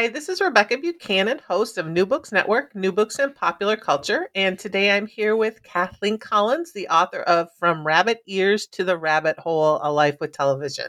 [0.00, 4.30] Hi, this is Rebekah Buchanan, host of New Books Network, New Books and Popular Culture.
[4.34, 8.96] And today I'm here with Kathleen Collins, the author of From Rabbit Ears to the
[8.96, 10.86] Rabbit Hole A Life with Television.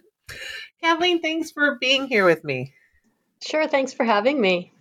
[0.82, 2.74] Kathleen, thanks for being here with me.
[3.42, 4.72] Sure, thanks for having me.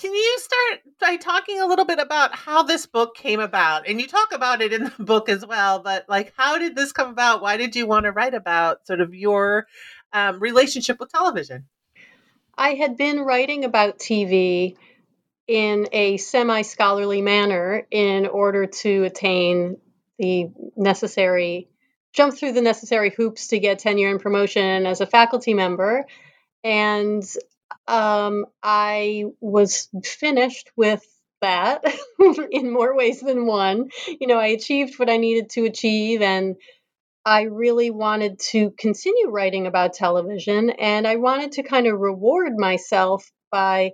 [0.00, 3.86] Can you start by talking a little bit about how this book came about?
[3.86, 6.90] And you talk about it in the book as well, but like, how did this
[6.90, 7.40] come about?
[7.40, 9.68] Why did you want to write about sort of your
[10.12, 11.66] um, relationship with television?
[12.56, 14.76] I had been writing about TV
[15.48, 19.78] in a semi scholarly manner in order to attain
[20.18, 21.68] the necessary,
[22.12, 26.04] jump through the necessary hoops to get tenure and promotion as a faculty member.
[26.62, 27.24] And
[27.88, 31.04] um, I was finished with
[31.40, 31.84] that
[32.50, 33.90] in more ways than one.
[34.20, 36.56] You know, I achieved what I needed to achieve and
[37.24, 42.56] I really wanted to continue writing about television and I wanted to kind of reward
[42.56, 43.92] myself by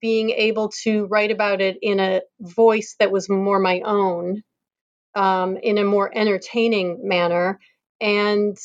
[0.00, 4.42] being able to write about it in a voice that was more my own,
[5.14, 7.58] um, in a more entertaining manner,
[8.00, 8.56] and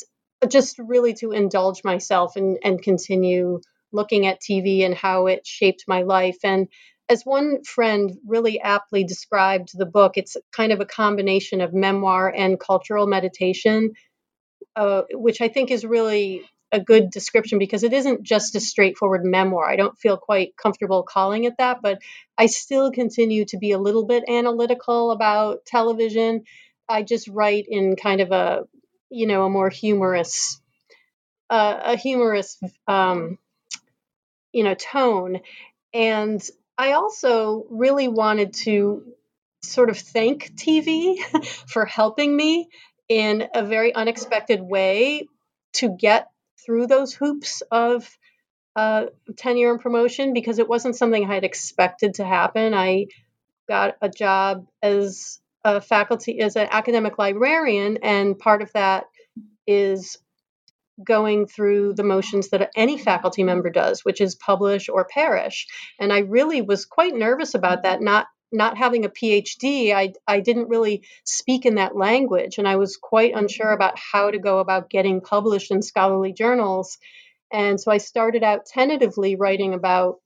[0.49, 3.61] just really to indulge myself and, and continue
[3.93, 6.37] looking at TV and how it shaped my life.
[6.43, 6.67] And
[7.09, 12.33] as one friend really aptly described the book, it's kind of a combination of memoir
[12.35, 13.91] and cultural meditation,
[14.75, 19.23] uh, which I think is really a good description because it isn't just a straightforward
[19.23, 19.69] memoir.
[19.69, 21.99] I don't feel quite comfortable calling it that, but
[22.37, 26.43] I still continue to be a little bit analytical about television.
[26.89, 28.63] I just write in kind of a,
[29.11, 30.59] you know, a more humorous,
[31.51, 33.37] uh, a humorous, um,
[34.51, 35.41] you know, tone.
[35.93, 36.41] And
[36.77, 39.03] I also really wanted to
[39.63, 41.17] sort of thank TV
[41.67, 42.69] for helping me
[43.09, 45.27] in a very unexpected way
[45.73, 46.29] to get
[46.65, 48.09] through those hoops of
[48.75, 49.05] uh,
[49.37, 52.73] tenure and promotion because it wasn't something I had expected to happen.
[52.73, 53.07] I
[53.67, 59.05] got a job as a faculty, as an academic librarian, and part of that
[59.67, 60.17] is
[61.05, 65.65] going through the motions that any faculty member does, which is publish or perish.
[65.99, 70.39] And I really was quite nervous about that, not not having a PhD, I, I
[70.39, 73.73] didn't really speak in that language, and I was quite unsure mm-hmm.
[73.73, 76.99] about how to go about getting published in scholarly journals.
[77.51, 80.17] And so I started out tentatively writing about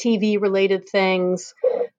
[0.00, 1.54] TV related things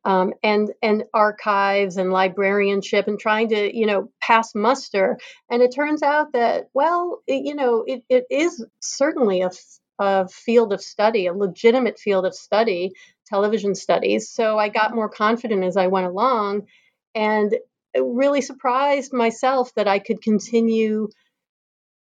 [0.05, 5.17] um, and and archives and librarianship and trying to you know pass muster.
[5.49, 9.51] And it turns out that well it, you know it, it is certainly a,
[9.99, 12.91] a field of study a legitimate field of study
[13.25, 14.29] television studies.
[14.29, 16.67] So i got more confident as i went along
[17.15, 17.55] and
[17.95, 21.07] really surprised myself that i could continue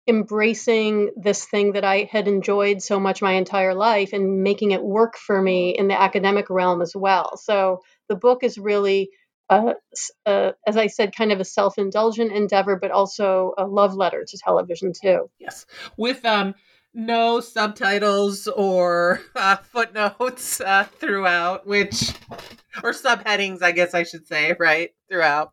[0.09, 4.83] embracing this thing that I had enjoyed so much my entire life and making it
[4.83, 7.37] work for me in the academic realm as well.
[7.37, 9.11] So the book is really,
[9.49, 9.77] as
[10.27, 14.93] I said, kind of a self indulgent endeavor, but also a love letter to television
[14.93, 15.31] too.
[15.39, 16.55] Yes, with um,
[16.95, 22.15] no subtitles or uh, footnotes uh, throughout, which
[22.83, 25.53] or subheadings, I guess I should say, right throughout.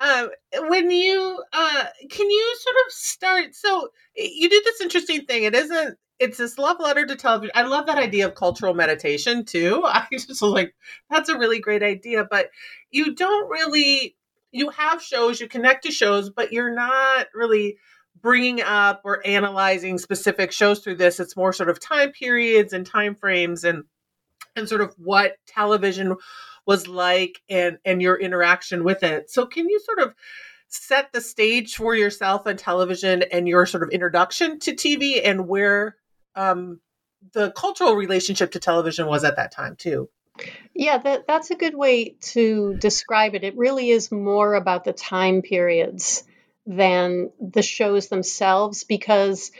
[0.00, 0.30] Um,
[0.68, 3.54] when you uh, can you sort of start?
[3.54, 5.44] So you did this interesting thing.
[5.44, 5.98] It isn't.
[6.18, 7.50] It's this love letter to television.
[7.54, 9.82] I love that idea of cultural meditation too.
[9.86, 10.74] I just was like,
[11.10, 12.24] that's a really great idea.
[12.28, 12.50] But
[12.90, 14.16] you don't really.
[14.54, 17.78] You have shows, you connect to shows, but you're not really
[18.22, 21.20] bringing up or analyzing specific shows through this.
[21.20, 23.84] It's more sort of time periods and time frames and
[24.54, 26.16] and sort of what television
[26.66, 29.30] was like and and your interaction with it.
[29.30, 30.14] So can you sort of
[30.68, 35.46] set the stage for yourself and television and your sort of introduction to TV and
[35.46, 35.96] where
[36.34, 36.80] um
[37.32, 40.08] the cultural relationship to television was at that time too.
[40.74, 43.44] Yeah, that that's a good way to describe it.
[43.44, 46.24] It really is more about the time periods
[46.66, 49.50] than the shows themselves because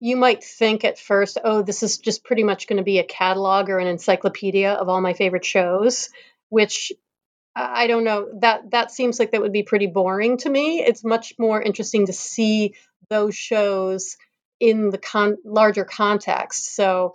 [0.00, 3.04] you might think at first, oh, this is just pretty much going to be a
[3.04, 6.10] catalog or an encyclopedia of all my favorite shows,
[6.48, 6.92] which
[7.56, 8.28] I don't know.
[8.40, 10.80] That that seems like that would be pretty boring to me.
[10.80, 12.74] It's much more interesting to see
[13.08, 14.16] those shows
[14.60, 16.74] in the con- larger context.
[16.74, 17.14] So,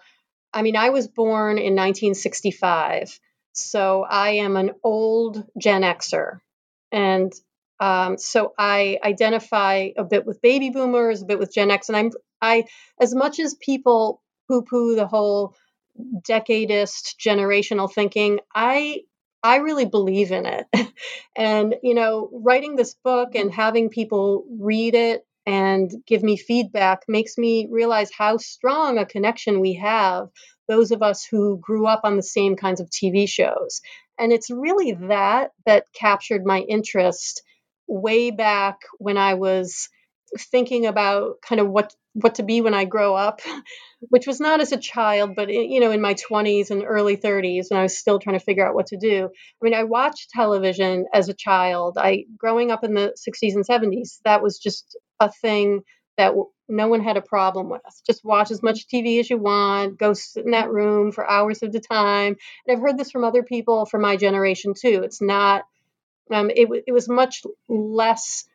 [0.54, 3.20] I mean, I was born in 1965,
[3.52, 6.40] so I am an old Gen Xer,
[6.92, 7.34] and
[7.80, 11.98] um, so I identify a bit with baby boomers, a bit with Gen X, and
[11.98, 12.12] I'm
[12.42, 12.66] I
[13.00, 15.56] as much as people poo-poo the whole
[16.28, 19.02] decadist generational thinking, I
[19.44, 20.66] I really believe in it.
[21.36, 27.04] and you know, writing this book and having people read it and give me feedback
[27.08, 30.30] makes me realize how strong a connection we have
[30.68, 33.82] those of us who grew up on the same kinds of TV shows.
[34.20, 37.42] And it's really that that captured my interest
[37.90, 39.90] way back when I was
[40.38, 43.42] thinking about kind of what what to be when I grow up,
[44.10, 47.18] which was not as a child, but eh, you know, in my 20s and early
[47.18, 49.26] 30s, when I was still trying to figure out what to do.
[49.26, 51.98] I mean, I watched television as a child.
[51.98, 55.82] I growing up in the 60s and 70s, that was just a thing
[56.18, 56.34] that
[56.68, 57.82] no one had a problem with.
[58.06, 61.64] Just watch as much TV as you want, go sit in that room for hours
[61.64, 62.36] at a time.
[62.68, 65.02] And I've heard this from other people from my generation too.
[65.04, 65.64] It's not
[66.32, 68.46] um, it, it was much less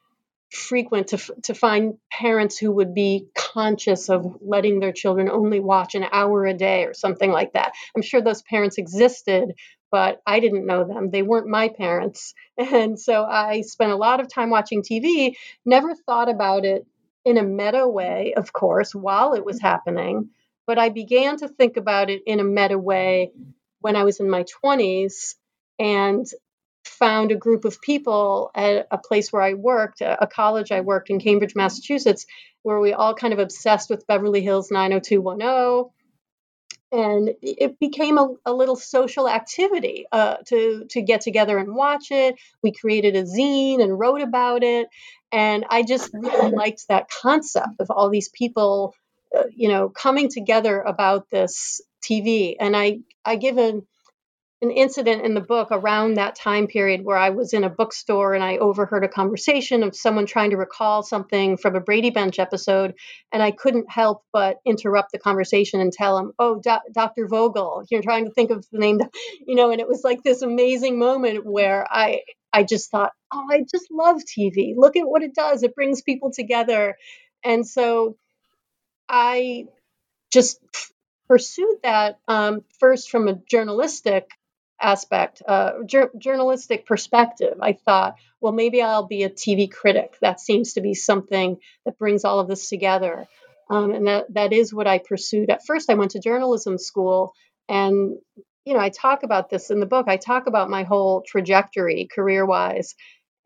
[0.51, 5.95] frequent to, to find parents who would be conscious of letting their children only watch
[5.95, 7.73] an hour a day or something like that.
[7.95, 9.55] I'm sure those parents existed,
[9.91, 11.11] but I didn't know them.
[11.11, 12.35] They weren't my parents.
[12.57, 15.35] And so I spent a lot of time watching TV,
[15.65, 16.87] never thought about it
[17.25, 20.31] in a meta way, of course, while it was happening.
[20.67, 23.33] But I began to think about it in a meta way
[23.81, 25.35] when I was in my 20s.
[25.81, 26.27] And
[26.95, 31.11] found a group of people at a place where I worked, a college I worked
[31.11, 32.27] in Cambridge, Massachusetts,
[32.63, 35.91] where we all kind of obsessed with Beverly Hills 90210.
[36.93, 42.13] And it became a, a little social activity uh, to, to get together and watch
[42.13, 42.37] it.
[42.63, 44.87] We created a zine and wrote about it.
[45.33, 48.95] And I just really liked that concept of all these people,
[49.37, 52.55] uh, you know, coming together about this TV.
[52.61, 53.87] And I, I give an
[54.65, 58.35] an incident in the book around that time period where I was in a bookstore
[58.35, 62.39] and I overheard a conversation of someone trying to recall something from a Brady Bunch
[62.39, 62.95] episode,
[63.31, 67.29] and I couldn't help but interrupt the conversation and tell him, "Oh, Do- Dr.
[67.29, 69.01] Vogel," you're trying to think of the name,
[69.47, 72.23] you know, and it was like this amazing moment where I
[72.53, 74.75] I just thought, "Oh, I just love TV.
[74.77, 75.63] Look at what it does.
[75.63, 76.97] It brings people together."
[77.45, 78.17] And so
[79.09, 79.67] I
[80.33, 80.59] just
[81.29, 84.27] pursued that um, first from a journalistic
[84.85, 85.73] aspect, uh,
[86.19, 90.17] journalistic perspective, I thought, well, maybe I'll be a TV critic.
[90.21, 93.27] That seems to be something that brings all of this together.
[93.71, 95.51] Um, and that, that is what I pursued.
[95.51, 97.33] At first, I went to journalism school,
[97.69, 98.19] and
[98.67, 100.07] you know, I talk about this in the book.
[100.09, 102.95] I talk about my whole trajectory career wise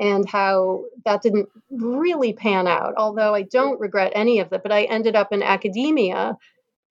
[0.01, 4.63] and how that didn't really pan out, although I don't regret any of it.
[4.63, 6.37] But I ended up in academia.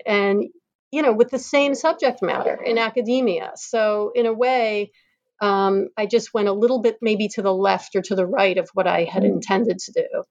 [0.05, 0.49] And
[0.91, 3.51] you know, with the same subject matter in academia.
[3.55, 4.91] So, in a way,
[5.41, 8.57] um, I just went a little bit maybe to the left or to the right
[8.57, 9.33] of what I had mm.
[9.33, 10.23] intended to do.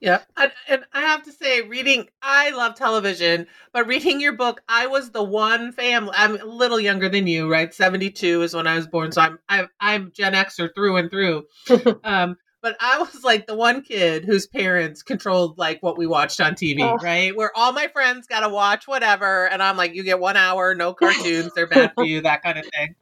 [0.00, 0.20] Yeah.
[0.36, 4.86] And, and, I have to say, reading, I love television, but reading your book, I
[4.86, 7.72] was the one family, I'm a little younger than you, right?
[7.72, 9.12] 72 is when I was born.
[9.12, 11.44] So I'm, I'm, I'm Gen Xer through and through.
[12.04, 16.40] um, but I was like the one kid whose parents controlled like what we watched
[16.40, 16.96] on TV, oh.
[16.96, 17.36] right?
[17.36, 20.74] Where all my friends got to watch whatever, and I'm like, you get one hour,
[20.74, 22.94] no cartoons, they're bad for you, that kind of thing.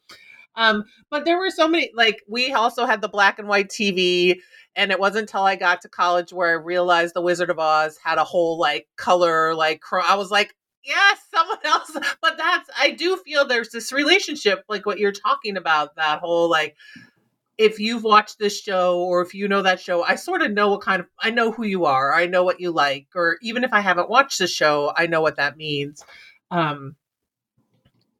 [0.57, 4.38] Um, but there were so many like we also had the black and white TV,
[4.75, 7.99] and it wasn't until I got to college where I realized the Wizard of Oz
[8.02, 11.97] had a whole like color like I was like, yes, someone else.
[12.23, 16.50] But that's I do feel there's this relationship like what you're talking about that whole
[16.50, 16.76] like
[17.61, 20.71] if you've watched this show or if you know that show, I sort of know
[20.71, 22.14] what kind of I know who you are.
[22.14, 25.21] I know what you like, or even if I haven't watched the show, I know
[25.21, 26.02] what that means.
[26.50, 26.97] Um,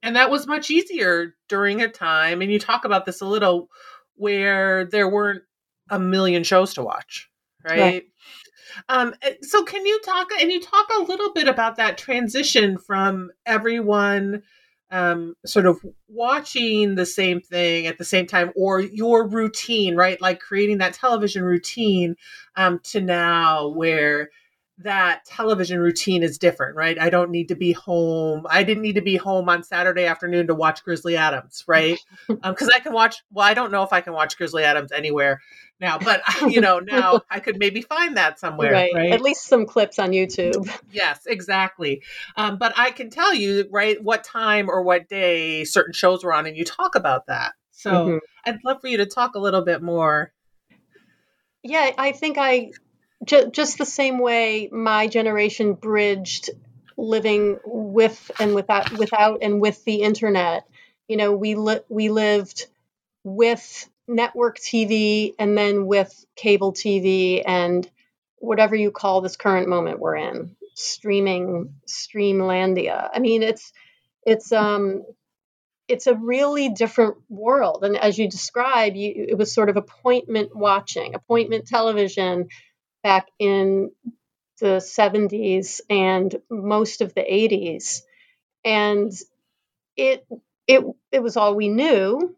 [0.03, 2.43] and that was much easier during a time.
[2.43, 3.71] And you talk about this a little
[4.15, 5.43] where there weren't
[5.89, 7.31] a million shows to watch,
[7.65, 7.81] right?
[7.81, 8.05] right.
[8.91, 12.77] Um, eh, so can you talk and you talk a little bit about that transition
[12.77, 14.43] from everyone
[14.91, 15.79] um, sort of
[16.09, 20.21] watching the same thing at the same time or your routine, right?
[20.21, 22.17] Like creating that television routine
[22.57, 24.31] um, to now where
[24.83, 26.99] that television routine is different, right?
[26.99, 28.47] I don't need to be home.
[28.49, 31.99] I didn't need to be home on Saturday afternoon to watch Grizzly Adams, right?
[32.29, 33.23] Because um, I can watch.
[33.31, 35.41] Well, I don't know if I can watch Grizzly Adams anywhere
[35.81, 38.93] now, but you know, now I could maybe find that somewhere, right?
[38.95, 39.13] right?
[39.13, 40.71] At least some clips on YouTube.
[40.93, 42.03] Yes, exactly.
[42.37, 46.35] Um, but I can tell you, right, what time or what day certain shows were
[46.35, 47.53] on, and you talk about that.
[47.71, 48.19] So mm-hmm.
[48.45, 50.33] I'd love for you to talk a little bit more.
[51.63, 52.73] Yeah, I think I
[53.25, 56.51] ju- just the same way my generation bridged
[56.97, 60.67] living with and without without and with the internet.
[61.09, 62.67] You know, we li- we lived
[63.25, 67.89] with network TV and then with cable TV and
[68.39, 73.11] whatever you call this current moment we're in, streaming streamlandia.
[73.13, 73.73] I mean, it's
[74.27, 75.05] it's um
[75.89, 80.55] it's a really different world and as you describe you, it was sort of appointment
[80.55, 82.49] watching appointment television
[83.03, 83.91] back in
[84.61, 88.03] the 70s and most of the 80s
[88.65, 89.13] and
[89.97, 90.27] it
[90.67, 92.37] it it was all we knew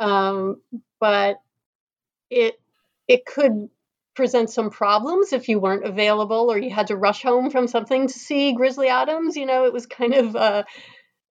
[0.00, 0.60] um,
[0.98, 1.36] but
[2.30, 2.60] it
[3.08, 3.68] it could
[4.14, 8.06] present some problems if you weren't available or you had to rush home from something
[8.06, 9.36] to see Grizzly Adams.
[9.36, 10.64] You know, it was kind of uh,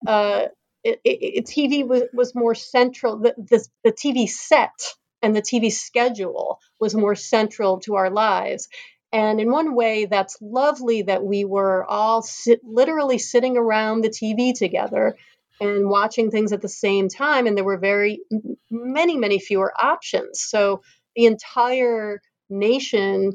[0.05, 0.45] uh,
[0.83, 3.19] it, it, TV was, was more central.
[3.19, 4.71] The, the, the TV set
[5.21, 8.67] and the TV schedule was more central to our lives.
[9.11, 14.09] And in one way, that's lovely that we were all sit, literally sitting around the
[14.09, 15.15] TV together
[15.59, 17.47] and watching things at the same time.
[17.47, 18.19] And there were very
[18.69, 20.41] many, many fewer options.
[20.41, 20.81] So
[21.15, 23.33] the entire nation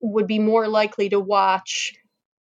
[0.00, 1.94] would be more likely to watch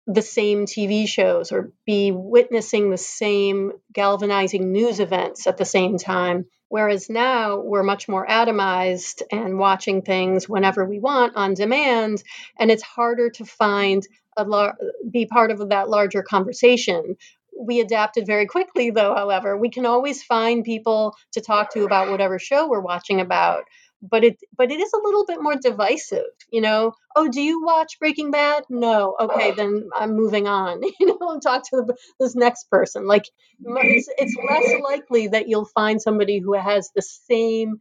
[0.08, 5.98] the same TV shows or be witnessing the same galvanizing news events at the same
[5.98, 6.46] time.
[6.70, 12.24] Whereas now we're much more atomized and watching things whenever we want on demand,
[12.58, 14.06] and it's harder to find
[14.38, 14.78] a lar-
[15.10, 17.16] be part of that larger conversation.
[17.60, 19.16] We adapted very quickly, though.
[19.16, 23.64] However, we can always find people to talk to about whatever show we're watching about
[24.02, 26.94] but it but it is a little bit more divisive you know?
[27.16, 28.64] Oh do you watch breaking bad?
[28.70, 29.16] No.
[29.20, 33.08] Okay then i'm moving on you know talk to the, this next person.
[33.08, 33.26] Like
[33.60, 37.78] it's, it's less likely that you'll find somebody who has the same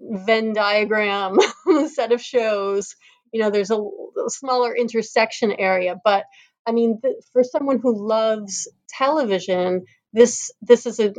[0.00, 1.38] venn diagram
[1.88, 2.96] set of shows.
[3.32, 6.24] You know there's a, a smaller intersection area but
[6.66, 11.12] i mean th- for someone who loves television this this is a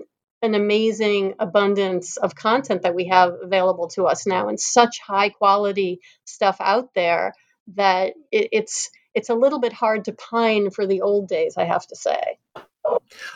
[0.44, 5.30] an amazing abundance of content that we have available to us now and such high
[5.30, 7.34] quality stuff out there
[7.76, 11.66] that it, it's it's a little bit hard to pine for the old days i
[11.66, 12.22] have to say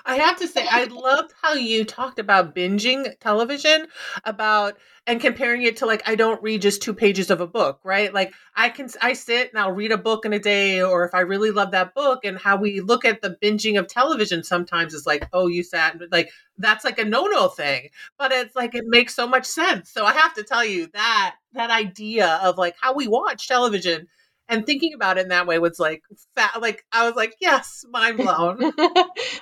[0.05, 3.87] I have to say, I love how you talked about binging television,
[4.23, 4.77] about
[5.07, 8.13] and comparing it to like I don't read just two pages of a book, right?
[8.13, 11.13] Like I can I sit and I'll read a book in a day, or if
[11.13, 14.93] I really love that book, and how we look at the binging of television sometimes
[14.93, 18.75] is like, oh, you sat like that's like a no no thing, but it's like
[18.75, 19.89] it makes so much sense.
[19.89, 24.07] So I have to tell you that that idea of like how we watch television
[24.49, 26.03] and thinking about it in that way was like
[26.35, 28.59] fat like i was like yes mind blown.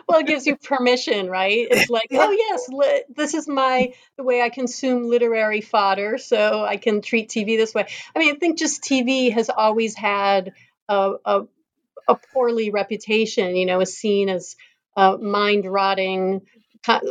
[0.08, 1.68] Well it gives you permission right?
[1.70, 6.64] It's like oh yes li- this is my the way i consume literary fodder so
[6.64, 7.88] i can treat tv this way.
[8.16, 10.54] I mean i think just tv has always had
[10.88, 11.42] a, a,
[12.08, 14.56] a poorly reputation you know is seen as
[14.98, 16.42] uh, a mind rotting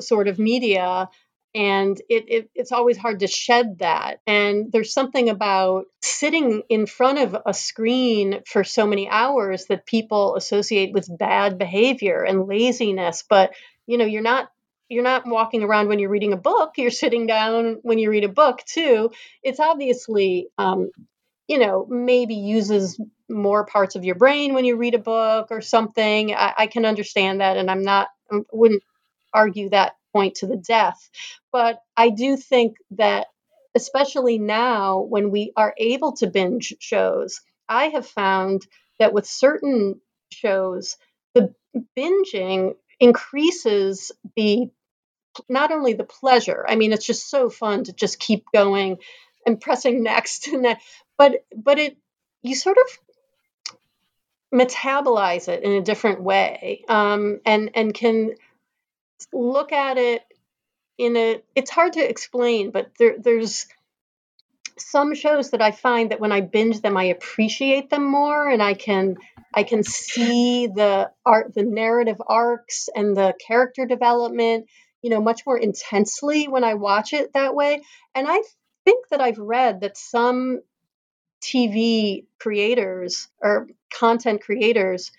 [0.01, 1.09] sort of media
[1.55, 4.21] and it, it, it's always hard to shed that.
[4.27, 9.87] And there's something about sitting in front of a screen for so many hours that
[9.87, 13.25] people associate with bad behavior and laziness.
[13.29, 13.53] But
[13.87, 14.51] you know you're not
[14.89, 16.73] you're not walking around when you're reading a book.
[16.77, 19.11] You're sitting down when you read a book too.
[19.43, 20.91] It's obviously um,
[21.49, 25.61] you know maybe uses more parts of your brain when you read a book or
[25.63, 26.35] something.
[26.35, 28.83] I, I can understand that and i'm not I wouldn't
[29.35, 31.11] argue that point to the death.
[31.53, 33.27] But I do think that,
[33.77, 38.67] especially now when we are able to binge shows, I have found
[38.99, 40.01] that with certain
[40.33, 40.97] shows,
[41.35, 41.55] the
[41.97, 44.71] binging increases the
[45.49, 48.99] not only the pleasure i mean it's just so fun to just keep going
[49.47, 50.81] and pressing next and that
[51.17, 51.97] but but it
[52.43, 52.99] you sort of
[54.53, 58.35] metabolize it in a different way um, and and can
[59.33, 60.23] look at it
[60.97, 63.67] in a it's hard to explain but there, there's
[64.77, 68.63] some shows that i find that when i binge them i appreciate them more and
[68.63, 69.17] i can
[69.55, 74.67] i can see the art the narrative arcs and the character development
[75.03, 77.83] you know much more intensely when i watch it that way.
[78.15, 78.43] And i
[78.85, 80.61] think that i've read that some
[81.43, 85.13] tv creators or content creators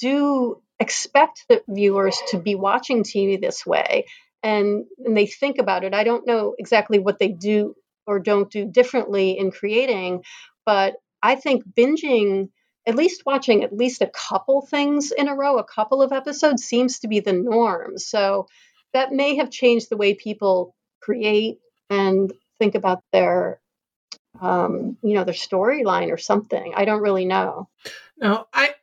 [0.00, 4.04] do expect the viewers to be watching TV this way
[4.42, 5.94] and, and they think about it.
[5.94, 7.74] I don't know exactly what they do
[8.06, 10.22] or don't do differently in creating,
[10.66, 12.50] but I think binging,
[12.86, 16.62] at least watching at least a couple things in a row, a couple of episodes,
[16.62, 17.96] seems to be the norm.
[17.96, 18.46] So
[18.92, 23.60] that may have changed the way people create and think about their
[24.40, 26.74] um, you know, their storyline or something.
[26.76, 27.68] I don't really know.
[28.18, 28.74] No, I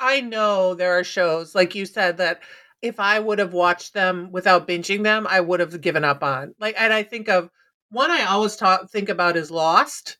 [0.00, 2.40] I know there are shows like you said that
[2.82, 6.54] if I would have watched them without binging them, I would have given up on.
[6.58, 7.50] Like, and I think of
[7.90, 10.16] one I always talk think about is Lost.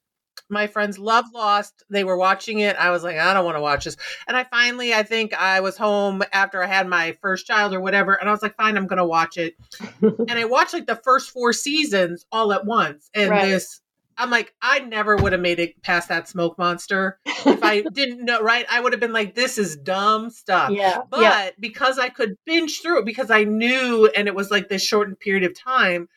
[0.49, 1.85] My friends love Lost.
[1.89, 2.77] They were watching it.
[2.77, 3.97] I was like, I don't want to watch this.
[4.27, 7.81] And I finally, I think I was home after I had my first child or
[7.81, 9.55] whatever, and I was like, fine, I'm going to watch it.
[10.03, 13.09] and I watched like the first four seasons all at once.
[13.15, 13.47] And right.
[13.47, 13.81] this
[14.17, 18.25] I'm like, I never would have made it past that smoke monster if I didn't
[18.25, 18.67] know, right?
[18.71, 20.71] I would have been like, this is dumb stuff.
[20.71, 21.03] Yeah.
[21.09, 21.51] But yeah.
[21.59, 25.21] because I could binge through it, because I knew and it was like this shortened
[25.21, 26.09] period of time,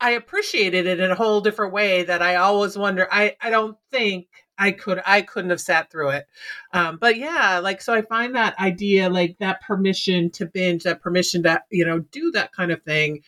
[0.00, 3.08] I appreciated it in a whole different way that I always wonder.
[3.10, 6.26] I, I don't think I could I couldn't have sat through it.
[6.72, 11.02] Um, but yeah, like so I find that idea, like that permission to binge, that
[11.02, 13.22] permission to, you know, do that kind of thing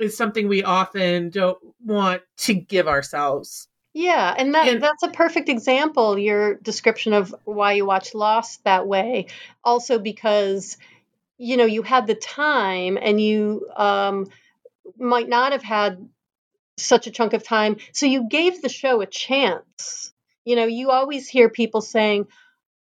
[0.00, 3.68] is something we often don't want to give ourselves.
[3.92, 8.62] Yeah, and that and, that's a perfect example your description of why you watch Lost
[8.64, 9.26] that way.
[9.64, 10.76] Also because
[11.38, 14.28] you know, you had the time and you um
[14.98, 16.08] might not have had
[16.76, 20.12] such a chunk of time, so you gave the show a chance.
[20.44, 22.26] You know, you always hear people saying,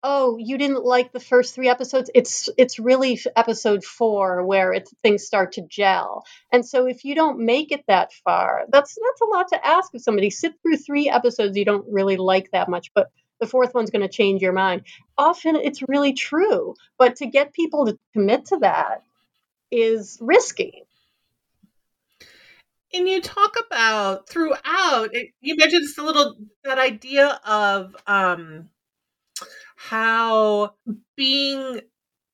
[0.03, 2.11] oh you didn't like the first three episodes?
[2.15, 6.25] It's it's really episode four where it, things start to gel.
[6.53, 9.95] And so if you don't make it that far that's that's a lot to ask
[9.95, 10.31] of somebody.
[10.31, 14.01] Sit through three episodes you don't really like that much but the fourth one's going
[14.03, 14.83] to change your mind.
[15.19, 19.03] Often it's really true but to get people to commit to that
[19.71, 20.85] is risky.
[22.95, 28.71] And you talk about throughout you mentioned just a little that idea of um
[29.77, 30.75] how
[31.17, 31.81] being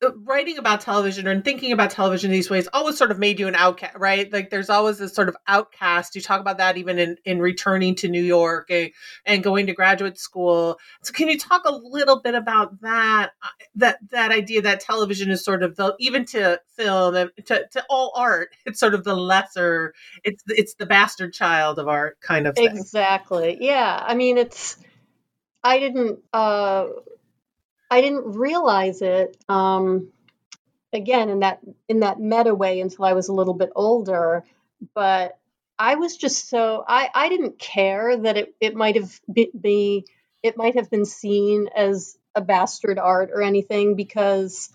[0.03, 3.47] uh, writing about television and thinking about television these ways always sort of made you
[3.47, 4.31] an outcast, right?
[4.33, 6.15] Like there's always this sort of outcast.
[6.15, 8.91] You talk about that even in, in returning to New York and,
[9.25, 10.77] and going to graduate school.
[11.03, 15.29] So can you talk a little bit about that, uh, that, that idea that television
[15.29, 19.15] is sort of the, even to film to, to all art, it's sort of the
[19.15, 22.75] lesser, it's, it's the bastard child of art kind of thing.
[22.75, 23.57] Exactly.
[23.61, 24.03] Yeah.
[24.05, 24.77] I mean, it's,
[25.63, 26.87] I didn't, uh,
[27.93, 30.09] I didn't realize it um,
[30.91, 34.43] again in that in that meta way until I was a little bit older.
[34.95, 35.37] But
[35.77, 40.07] I was just so I, I didn't care that it, it might have be, be
[40.41, 44.71] it might have been seen as a bastard art or anything because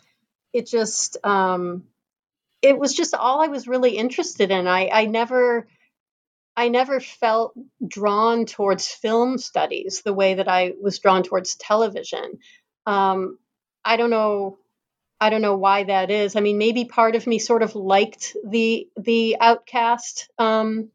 [0.52, 1.82] it just um,
[2.62, 4.68] it was just all I was really interested in.
[4.68, 5.66] I, I never
[6.56, 7.54] I never felt
[7.84, 12.38] drawn towards film studies the way that I was drawn towards television.
[12.88, 13.38] Um,
[13.84, 14.58] I don't know.
[15.20, 16.36] I don't know why that is.
[16.36, 20.90] I mean, maybe part of me sort of liked the the outcast, um,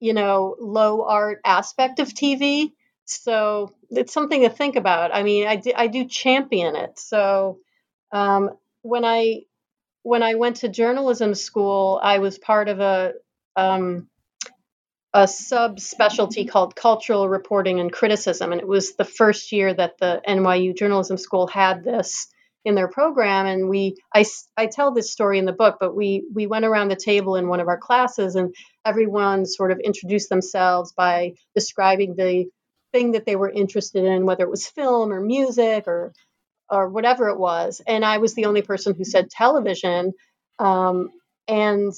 [0.00, 2.74] you know, low art aspect of TV.
[3.06, 5.14] So it's something to think about.
[5.14, 6.98] I mean, I do, I do champion it.
[6.98, 7.60] So
[8.12, 8.50] um,
[8.82, 9.42] when I
[10.02, 13.14] when I went to journalism school, I was part of a
[13.56, 14.08] um,
[15.14, 18.52] a subspecialty called cultural reporting and criticism.
[18.52, 22.28] And it was the first year that the NYU Journalism School had this
[22.64, 23.46] in their program.
[23.46, 26.88] And we, I, I tell this story in the book, but we, we went around
[26.88, 32.14] the table in one of our classes and everyone sort of introduced themselves by describing
[32.14, 32.46] the
[32.92, 36.12] thing that they were interested in, whether it was film or music or,
[36.68, 37.80] or whatever it was.
[37.86, 40.12] And I was the only person who said television.
[40.58, 41.10] Um,
[41.46, 41.94] and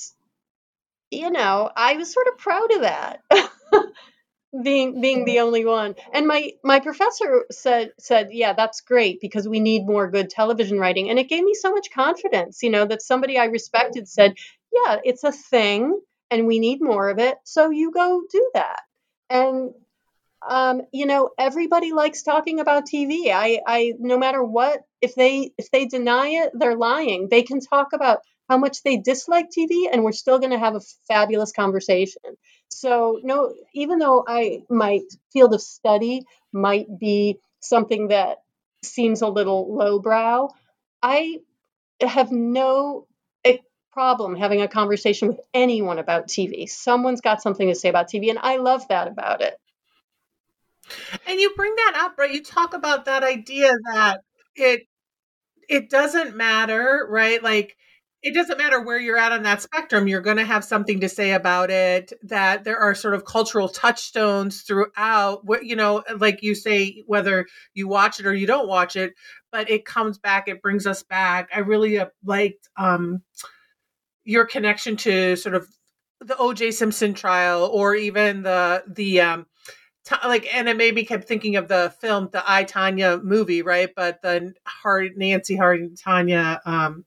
[1.10, 3.20] you know, I was sort of proud of that.
[4.62, 5.94] being being the only one.
[6.12, 10.78] And my my professor said said yeah that's great because we need more good television
[10.78, 11.08] writing.
[11.08, 14.34] And it gave me so much confidence you know that somebody i respected said
[14.72, 18.80] yeah it's a thing and we need more of it so you go do that.
[19.28, 19.70] And
[20.48, 25.52] um, you know everybody likes talking about tv i i no matter what if they
[25.58, 27.28] if they deny it they're lying.
[27.30, 28.20] They can talk about
[28.50, 32.20] how much they dislike TV, and we're still going to have a fabulous conversation.
[32.68, 35.00] So, no, even though I my
[35.32, 38.38] field of study might be something that
[38.82, 40.48] seems a little lowbrow,
[41.00, 41.38] I
[42.00, 43.06] have no
[43.44, 43.58] eh,
[43.92, 46.68] problem having a conversation with anyone about TV.
[46.68, 49.54] Someone's got something to say about TV, and I love that about it.
[51.28, 52.34] And you bring that up, right?
[52.34, 54.22] You talk about that idea that
[54.56, 54.88] it
[55.68, 57.40] it doesn't matter, right?
[57.40, 57.76] Like
[58.22, 61.09] it doesn't matter where you're at on that spectrum, you're going to have something to
[61.09, 62.12] say about it.
[62.22, 67.46] That there are sort of cultural touchstones throughout, what you know, like you say, whether
[67.72, 69.14] you watch it or you don't watch it,
[69.50, 71.48] but it comes back, it brings us back.
[71.54, 73.22] I really uh, liked um,
[74.24, 75.66] your connection to sort of
[76.20, 79.46] the OJ Simpson trial or even the, the, um,
[80.26, 83.90] like and it made me kept thinking of the film the i tonya movie right
[83.94, 87.04] but the hard nancy hard tanya um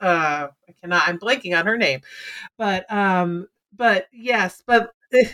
[0.00, 2.00] uh i cannot i'm blanking on her name
[2.58, 4.92] but um but yes but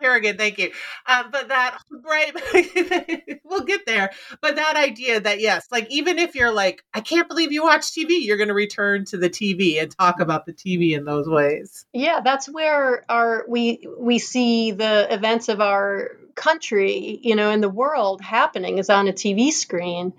[0.00, 0.70] Kerrigan, thank you.
[1.06, 4.10] Um, but that right, we'll get there.
[4.40, 7.92] But that idea that yes, like even if you're like, I can't believe you watch
[7.92, 11.28] TV, you're going to return to the TV and talk about the TV in those
[11.28, 11.84] ways.
[11.92, 17.60] Yeah, that's where our we we see the events of our country, you know, in
[17.60, 20.12] the world happening is on a TV screen.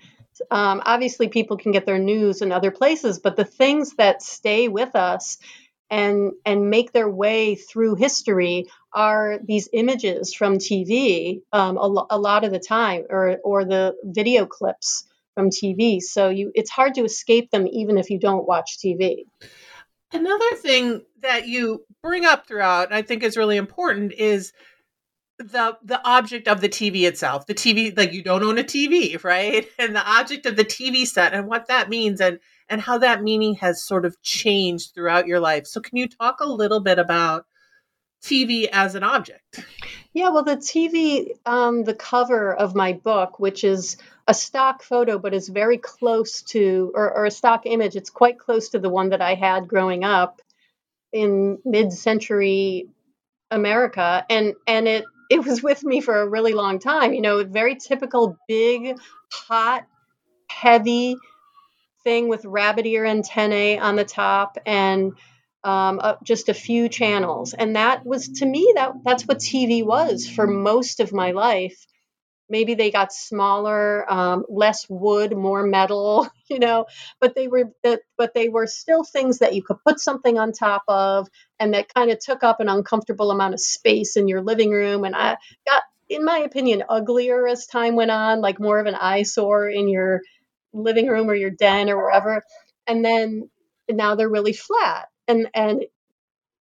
[0.50, 4.68] Um, obviously, people can get their news in other places, but the things that stay
[4.68, 5.38] with us
[5.90, 12.06] and and make their way through history are these images from TV um, a, lo-
[12.10, 16.00] a, lot of the time, or or the video clips from TV.
[16.00, 19.24] So you, it's hard to escape them even if you don't watch TV.
[20.12, 24.52] Another thing that you bring up throughout, I think is really important, is
[25.38, 27.46] the the object of the TV itself.
[27.46, 29.66] The TV, like you don't own a TV, right?
[29.78, 33.22] And the object of the TV set and what that means and and how that
[33.22, 35.66] meaning has sort of changed throughout your life.
[35.66, 37.46] So can you talk a little bit about
[38.22, 39.60] TV as an object?
[40.14, 45.18] Yeah, well, the TV, um, the cover of my book, which is a stock photo,
[45.18, 48.88] but is very close to, or, or a stock image, it's quite close to the
[48.88, 50.40] one that I had growing up
[51.12, 52.86] in mid-century
[53.50, 57.12] America, and and it it was with me for a really long time.
[57.14, 58.96] You know, very typical big,
[59.32, 59.86] hot,
[60.48, 61.16] heavy
[62.04, 65.12] thing with rabbit ear antennae on the top and
[65.64, 67.54] um, uh, just a few channels.
[67.54, 71.86] And that was to me that that's what TV was for most of my life.
[72.48, 76.86] Maybe they got smaller, um, less wood, more metal, you know,
[77.20, 77.72] but they were
[78.16, 81.28] but they were still things that you could put something on top of,
[81.58, 85.04] and that kind of took up an uncomfortable amount of space in your living room.
[85.04, 88.94] And I got, in my opinion, uglier as time went on, like more of an
[88.96, 90.20] eyesore in your
[90.72, 92.42] living room or your den or wherever.
[92.86, 93.50] And then
[93.90, 95.84] now they're really flat and and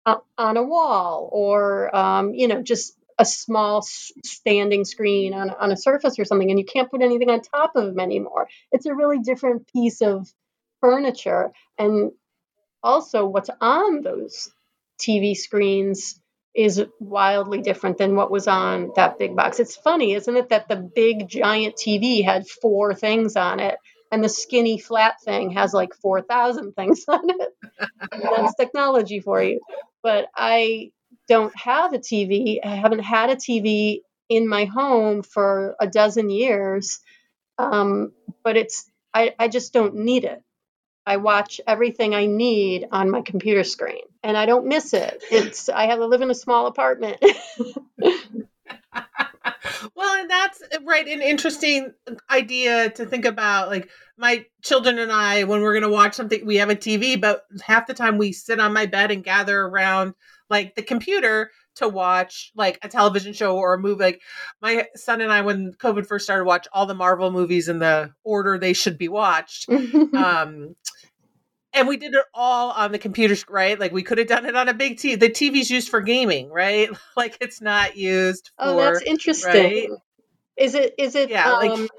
[0.06, 5.72] uh, on a wall or um, you know just a small standing screen on, on
[5.72, 8.88] a surface or something and you can't put anything on top of them anymore it's
[8.88, 10.28] a really different piece of
[10.80, 12.12] furniture and
[12.82, 14.50] also what's on those
[15.00, 16.20] tv screens
[16.56, 20.68] is wildly different than what was on that big box it's funny isn't it that
[20.68, 23.78] the big giant tv had four things on it
[24.12, 27.50] and the skinny flat thing has like 4,000 things on it.
[28.12, 29.62] That's technology for you.
[30.04, 30.92] But I
[31.28, 32.60] don't have a TV.
[32.64, 37.00] I haven't had a TV in my home for a dozen years.
[37.58, 40.42] Um, but it's, I, I just don't need it.
[41.06, 45.24] I watch everything I need on my computer screen and I don't miss it.
[45.32, 47.18] It's, I have to live in a small apartment.
[49.96, 51.94] well, and that's right an interesting
[52.30, 53.70] idea to think about.
[53.70, 57.20] Like my children and I, when we're going to watch something, we have a TV,
[57.20, 60.14] but half the time we sit on my bed and gather around
[60.52, 64.04] like the computer to watch like a television show or a movie.
[64.04, 64.22] Like
[64.62, 68.14] my son and I, when COVID first started, watch all the Marvel movies in the
[68.24, 69.68] order they should be watched.
[70.14, 70.76] um,
[71.74, 74.58] and we did it all on the computer right like we could have done it
[74.58, 78.66] on a big tv the tv's used for gaming right like it's not used for,
[78.66, 79.90] oh that's interesting right?
[80.58, 81.90] is it is it yeah um, like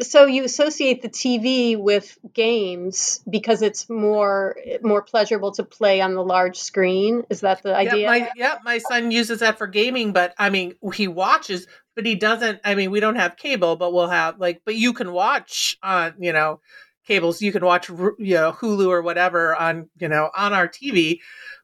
[0.00, 6.14] so you associate the tv with games because it's more more pleasurable to play on
[6.14, 7.24] the large screen?
[7.30, 7.96] Is that the idea?
[7.96, 12.04] yeah my, yeah, my son uses that for gaming but i mean he watches but
[12.04, 15.12] he doesn't i mean we don't have cable but we'll have like but you can
[15.12, 16.60] watch on you know
[17.06, 21.20] cables you can watch you know hulu or whatever on you know on our tv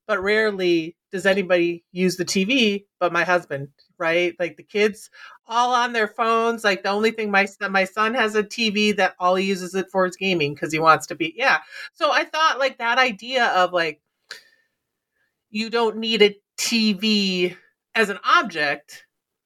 [0.06, 3.68] but rarely does anybody use the tv but my husband
[4.02, 4.34] right?
[4.38, 5.10] Like the kids
[5.46, 8.96] all on their phones like the only thing my son my son has a tv
[8.96, 11.58] that all he uses it for is gaming because he wants to be yeah.
[11.94, 14.00] So i thought like that idea of like
[15.50, 17.56] you don't need a tv
[17.94, 19.04] as an object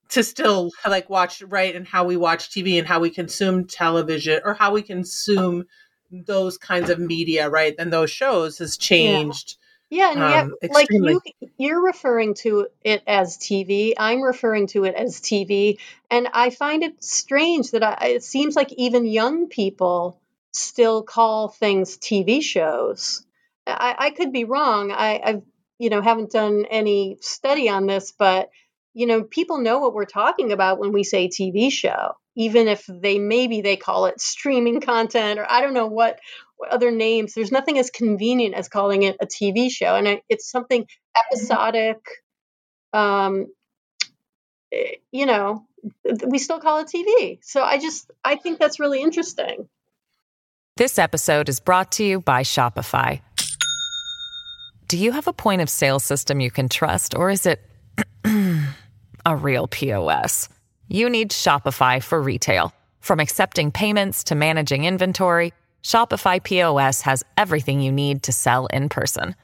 [0.09, 4.41] to still like watch right and how we watch tv and how we consume television
[4.45, 5.65] or how we consume
[6.11, 9.57] those kinds of media, right, and those shows has changed
[9.89, 11.21] Yeah, and um, yeah, like you,
[11.59, 13.93] you're referring to it as TV.
[13.97, 15.79] I'm referring to it as TV,
[16.11, 20.21] and I find it strange that I, it seems like even young people
[20.53, 23.25] still call things TV shows.
[23.67, 24.91] I, I could be wrong.
[24.91, 25.43] I, I've
[25.79, 28.51] you know haven't done any study on this, but
[28.93, 32.85] you know people know what we're talking about when we say TV show, even if
[32.89, 36.19] they maybe they call it streaming content or I don't know what
[36.71, 37.35] other names.
[37.35, 40.87] There's nothing as convenient as calling it a TV show, and it's something
[41.27, 41.99] episodic.
[42.93, 43.47] Um,
[44.73, 45.67] eh, you know,
[46.27, 47.39] we still call it TV.
[47.43, 49.69] So I just I think that's really interesting.
[50.77, 53.21] This episode is brought to you by Shopify.
[54.89, 57.61] Do you have a point of sale system you can trust, or is it
[59.27, 60.49] a real POS?
[60.89, 65.53] You need Shopify for retail, from accepting payments to managing inventory.
[65.87, 69.37] Shopify POS has everything you need to sell in person.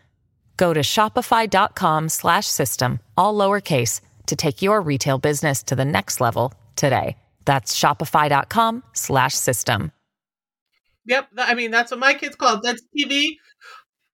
[0.56, 7.16] Go to shopify.com/system all lowercase to take your retail business to the next level today.
[7.44, 9.92] That's shopify.com/system.
[11.06, 12.62] Yep, I mean that's what my kids call it.
[12.64, 13.36] That's TV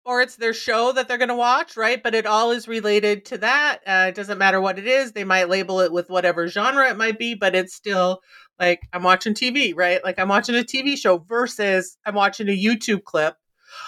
[0.04, 2.02] or it's their show that they're going to watch, right?
[2.02, 3.80] But it all is related to that.
[3.86, 5.12] Uh, it doesn't matter what it is.
[5.12, 8.20] They might label it with whatever genre it might be, but it's still
[8.58, 10.02] like I'm watching TV, right?
[10.02, 13.36] Like I'm watching a TV show versus I'm watching a YouTube clip.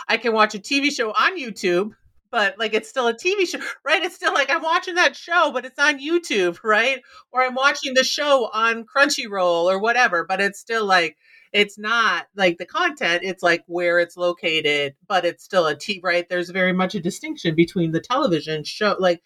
[0.09, 1.93] I can watch a TV show on YouTube,
[2.31, 4.03] but like it's still a TV show, right?
[4.03, 7.01] It's still like I'm watching that show, but it's on YouTube, right?
[7.33, 11.17] Or I'm watching the show on Crunchyroll or whatever, but it's still like
[11.53, 16.01] it's not like the content, it's like where it's located, but it's still a T,
[16.03, 16.29] right?
[16.29, 19.21] There's very much a distinction between the television show, like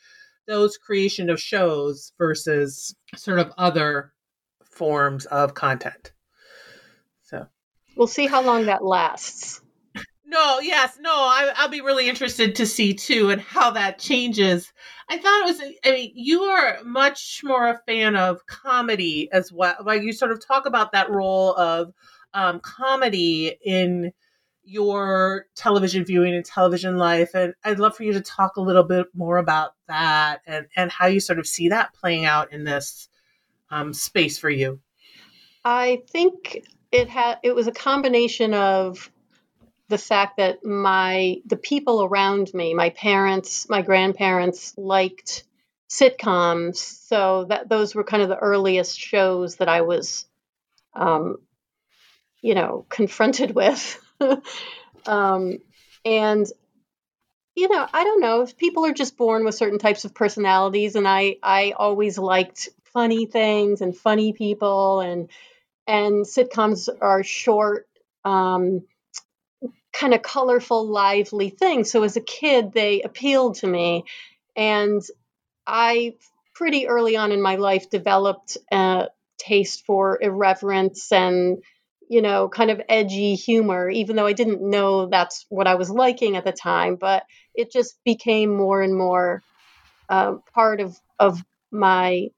[0.46, 4.13] those creation of shows versus sort of other
[4.74, 6.12] forms of content.
[7.22, 7.46] So
[7.96, 9.60] we'll see how long that lasts.
[10.26, 14.72] No, yes, no, I, will be really interested to see too and how that changes.
[15.08, 19.52] I thought it was, I mean, you are much more a fan of comedy as
[19.52, 19.76] well.
[19.84, 21.92] Like you sort of talk about that role of
[22.32, 24.12] um, comedy in
[24.64, 27.30] your television viewing and television life.
[27.34, 30.90] And I'd love for you to talk a little bit more about that and, and
[30.90, 33.08] how you sort of see that playing out in this
[33.74, 34.80] um, space for you?
[35.64, 39.10] I think it had it was a combination of
[39.88, 45.44] the fact that my the people around me, my parents, my grandparents liked
[45.90, 50.24] sitcoms, so that those were kind of the earliest shows that I was,
[50.94, 51.38] um,
[52.42, 54.00] you know, confronted with,
[55.06, 55.58] um,
[56.04, 56.46] and
[57.56, 60.94] you know, I don't know if people are just born with certain types of personalities,
[60.94, 65.30] and I I always liked funny things and funny people and
[65.86, 67.88] and sitcoms are short
[68.24, 68.82] um,
[69.92, 71.90] kind of colorful lively things.
[71.90, 74.04] So as a kid they appealed to me
[74.56, 75.02] and
[75.66, 76.14] i
[76.54, 81.58] pretty early on in my life developed a taste for irreverence and
[82.10, 85.90] you know kind of edgy humor even though i didn't know that's what i was
[85.90, 89.42] liking at the time but it just became more and more
[90.08, 92.28] uh, part of of my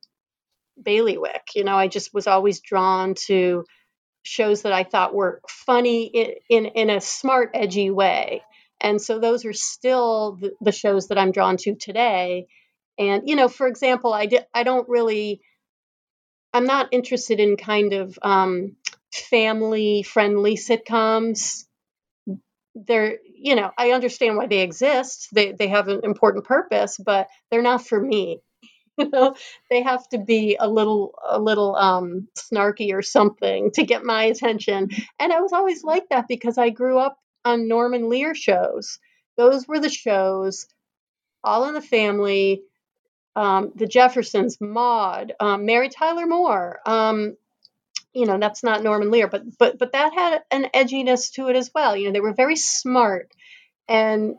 [0.82, 1.50] bailiwick.
[1.54, 3.64] You know, I just was always drawn to
[4.26, 8.42] shows that I thought were funny in, in, in a smart, edgy way.
[8.80, 12.46] And so those are still the, the, shows that I'm drawn to today.
[12.98, 15.40] And, you know, for example, I, di- I don't really,
[16.52, 18.76] I'm not interested in kind of um,
[19.12, 21.64] family friendly sitcoms.
[22.74, 25.28] They're, you know, I understand why they exist.
[25.32, 28.40] They, they have an important purpose, but they're not for me.
[28.98, 29.34] you know
[29.70, 34.24] they have to be a little a little um snarky or something to get my
[34.24, 34.90] attention.
[35.18, 38.98] And i was always like that because i grew up on norman lear shows.
[39.36, 40.66] Those were the shows
[41.44, 42.62] all in the family
[43.36, 46.80] um, the jeffersons Maude um, mary tyler moore.
[46.86, 47.36] Um,
[48.14, 51.56] you know that's not norman lear but but but that had an edginess to it
[51.56, 51.96] as well.
[51.96, 53.32] You know they were very smart.
[53.88, 54.36] And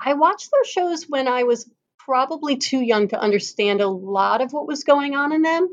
[0.00, 1.70] i watched those shows when i was
[2.04, 5.68] probably too young to understand a lot of what was going on in them,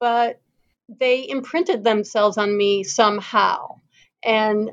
[0.00, 0.40] but
[0.88, 3.76] they imprinted themselves on me somehow.
[4.24, 4.70] And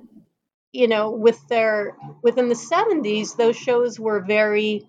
[0.71, 4.87] you know, with their within the 70s, those shows were very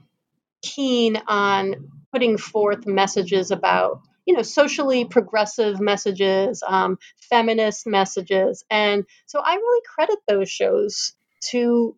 [0.62, 9.04] keen on putting forth messages about you know socially progressive messages um, feminist messages and
[9.26, 11.96] so i really credit those shows to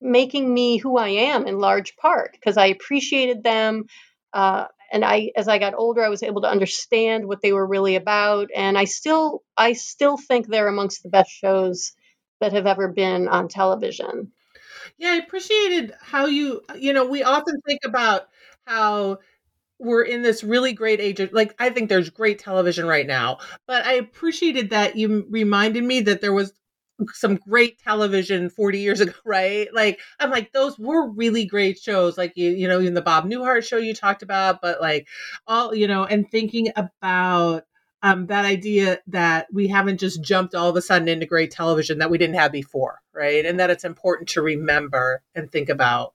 [0.00, 3.84] making me who I am in large part because I appreciated them.
[4.32, 7.66] Uh, and I, as I got older, I was able to understand what they were
[7.66, 8.48] really about.
[8.54, 11.92] And I still, I still think they're amongst the best shows
[12.40, 14.32] that have ever been on television.
[14.96, 18.28] Yeah, I appreciated how you, you know, we often think about
[18.66, 19.18] how
[19.78, 23.38] we're in this really great age of like I think there's great television right now,
[23.66, 26.52] but I appreciated that you reminded me that there was
[27.12, 29.68] some great television 40 years ago, right?
[29.72, 33.24] Like I'm like those were really great shows like you you know in the Bob
[33.28, 35.08] Newhart show you talked about, but like
[35.46, 37.64] all you know and thinking about
[38.02, 41.98] um, that idea that we haven't just jumped all of a sudden into great television
[41.98, 43.44] that we didn't have before, right?
[43.44, 46.14] And that it's important to remember and think about.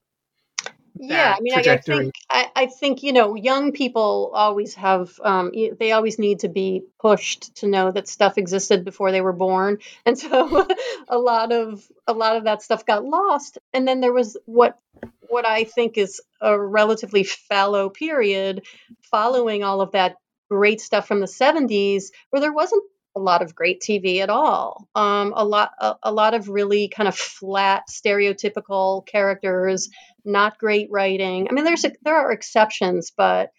[0.95, 5.12] Yeah, I mean, I, I, think I, I, think you know, young people always have
[5.23, 9.34] um, they always need to be pushed to know that stuff existed before they were
[9.34, 10.67] born, and so
[11.08, 13.58] a lot of a lot of that stuff got lost.
[13.73, 14.77] And then there was what
[15.21, 18.65] what I think is a relatively fallow period
[19.01, 20.17] following all of that
[20.49, 22.84] great stuff from the 70s where there wasn't
[23.15, 24.88] a lot of great TV at all.
[24.95, 29.89] Um, a lot, a, a, lot of really kind of flat, stereotypical characters,
[30.26, 31.47] not great writing.
[31.49, 33.52] I mean, there's a, there are exceptions, but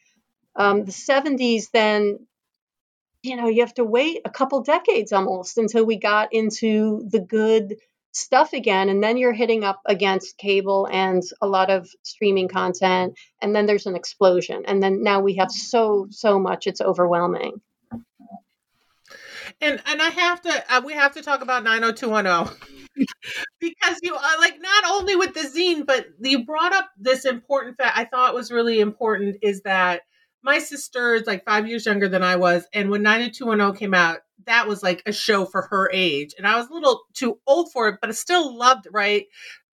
[0.56, 2.26] um, the '70s, then,
[3.22, 7.20] you know, you have to wait a couple decades almost until we got into the
[7.20, 7.76] good
[8.14, 13.18] stuff again and then you're hitting up against cable and a lot of streaming content
[13.42, 17.60] and then there's an explosion and then now we have so so much it's overwhelming
[19.60, 22.56] and and i have to uh, we have to talk about 90210
[23.60, 27.76] because you uh, like not only with the zine but you brought up this important
[27.76, 30.02] fact i thought was really important is that
[30.42, 34.18] my sister is like five years younger than i was and when 90210 came out
[34.46, 36.34] that was like a show for her age.
[36.36, 39.26] And I was a little too old for it, but I still loved, it, right?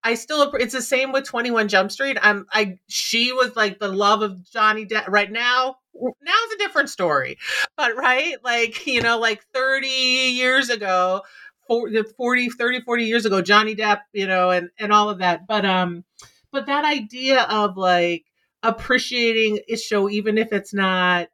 [0.04, 2.18] I still it's the same with 21 Jump Street.
[2.22, 5.78] I'm I she was like the love of Johnny Depp right now.
[5.94, 7.38] Now it's a different story.
[7.78, 8.36] But right?
[8.44, 11.22] Like, you know, like 30 years ago,
[11.68, 15.48] 40, 40 30 40 years ago Johnny Depp, you know, and and all of that.
[15.48, 16.04] But um
[16.52, 18.26] but that idea of like
[18.64, 21.30] appreciating a show even if it's not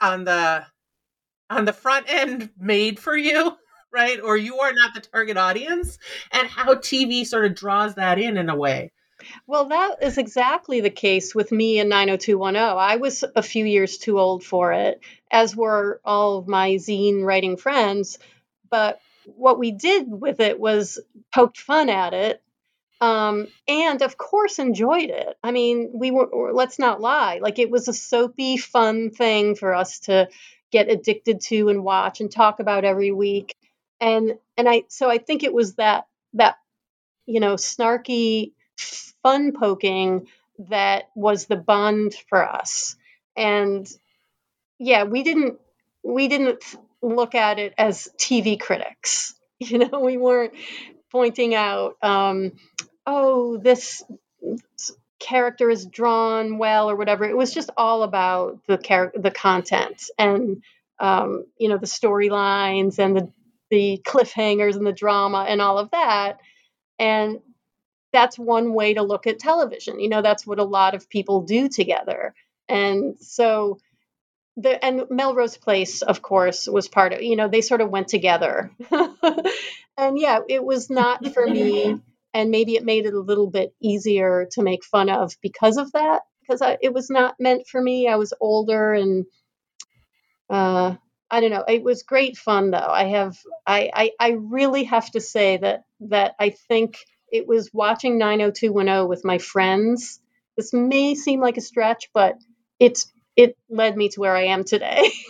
[0.00, 0.64] on the
[1.50, 3.56] on the front end made for you,
[3.92, 4.20] right?
[4.20, 5.98] Or you are not the target audience,
[6.32, 8.92] and how TV sort of draws that in in a way.
[9.46, 12.78] Well, that is exactly the case with me in 90210.
[12.78, 17.24] I was a few years too old for it, as were all of my zine
[17.24, 18.18] writing friends.
[18.70, 21.00] But what we did with it was
[21.32, 22.42] poked fun at it
[23.00, 25.36] um, and of course enjoyed it.
[25.42, 29.74] I mean, we were, let's not lie, like it was a soapy, fun thing for
[29.74, 30.28] us to
[30.70, 33.56] get addicted to and watch and talk about every week.
[34.00, 36.56] And and I so I think it was that that
[37.26, 38.52] you know snarky
[39.22, 40.28] fun poking
[40.70, 42.96] that was the bond for us.
[43.36, 43.88] And
[44.78, 45.58] yeah, we didn't
[46.02, 46.64] we didn't
[47.02, 49.34] look at it as TV critics.
[49.60, 50.52] You know, we weren't
[51.10, 52.52] pointing out, um,
[53.04, 54.04] oh, this
[55.18, 57.24] character is drawn well or whatever.
[57.24, 60.62] It was just all about the char- the content and
[61.00, 63.32] um, you know the storylines and the
[63.70, 66.38] the cliffhangers and the drama and all of that.
[66.98, 67.40] And
[68.12, 70.00] that's one way to look at television.
[70.00, 72.34] You know, that's what a lot of people do together.
[72.68, 73.78] And so
[74.56, 78.08] the and Melrose Place, of course, was part of, you know, they sort of went
[78.08, 78.70] together.
[78.90, 82.00] and yeah, it was not for me
[82.34, 85.90] and maybe it made it a little bit easier to make fun of because of
[85.92, 89.26] that because I, it was not meant for me i was older and
[90.50, 90.96] uh,
[91.30, 92.78] i don't know it was great fun though.
[92.78, 93.36] I have
[93.66, 96.98] I, I i really have to say that that i think
[97.30, 100.18] it was watching 90210 with my friends.
[100.56, 102.36] This may seem like a stretch but
[102.80, 105.10] it's it led me to where i am today.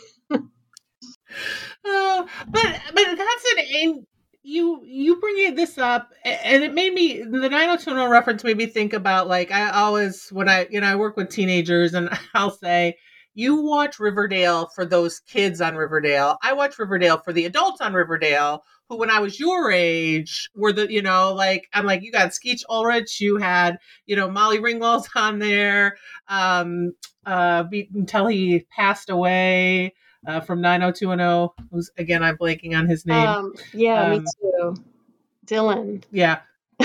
[1.84, 4.06] Oh, but but that's an
[4.42, 8.94] you you bringing this up and it made me the 90210 reference made me think
[8.94, 12.96] about like i always when i you know i work with teenagers and i'll say
[13.38, 17.92] you watch riverdale for those kids on riverdale i watch riverdale for the adults on
[17.92, 22.10] riverdale who when i was your age were the you know like i'm like you
[22.10, 25.96] got Skeet Ulrich you had you know molly ringwald's on there
[26.26, 26.92] um
[27.26, 29.94] uh until he passed away
[30.26, 33.26] uh, from 90210, who's again, I'm blanking on his name.
[33.26, 34.74] Um, yeah, um, me too.
[35.46, 36.02] Dylan.
[36.10, 36.40] Yeah.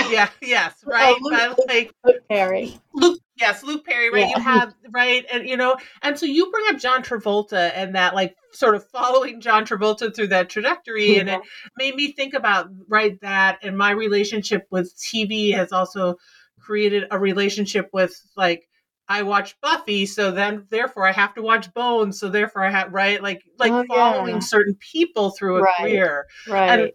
[0.10, 1.16] Yeah, yes, oh, right.
[1.20, 2.80] oh, Luke, like Luke Perry.
[2.94, 4.30] Luke, yes, Luke Perry, right?
[4.30, 4.38] Yeah.
[4.38, 8.16] You have right, and you know, and so you bring up John Travolta and that
[8.16, 11.20] like sort of following John Travolta through that trajectory, yeah.
[11.20, 11.42] and it
[11.78, 16.16] made me think about right that and my relationship with TV has also
[16.60, 18.68] created a relationship with like
[19.08, 22.94] I watch Buffy, so then therefore I have to watch Bones, so therefore I have
[22.94, 24.40] right like like oh, following yeah.
[24.40, 25.76] certain people through a right.
[25.78, 26.26] career.
[26.48, 26.80] Right.
[26.80, 26.92] And,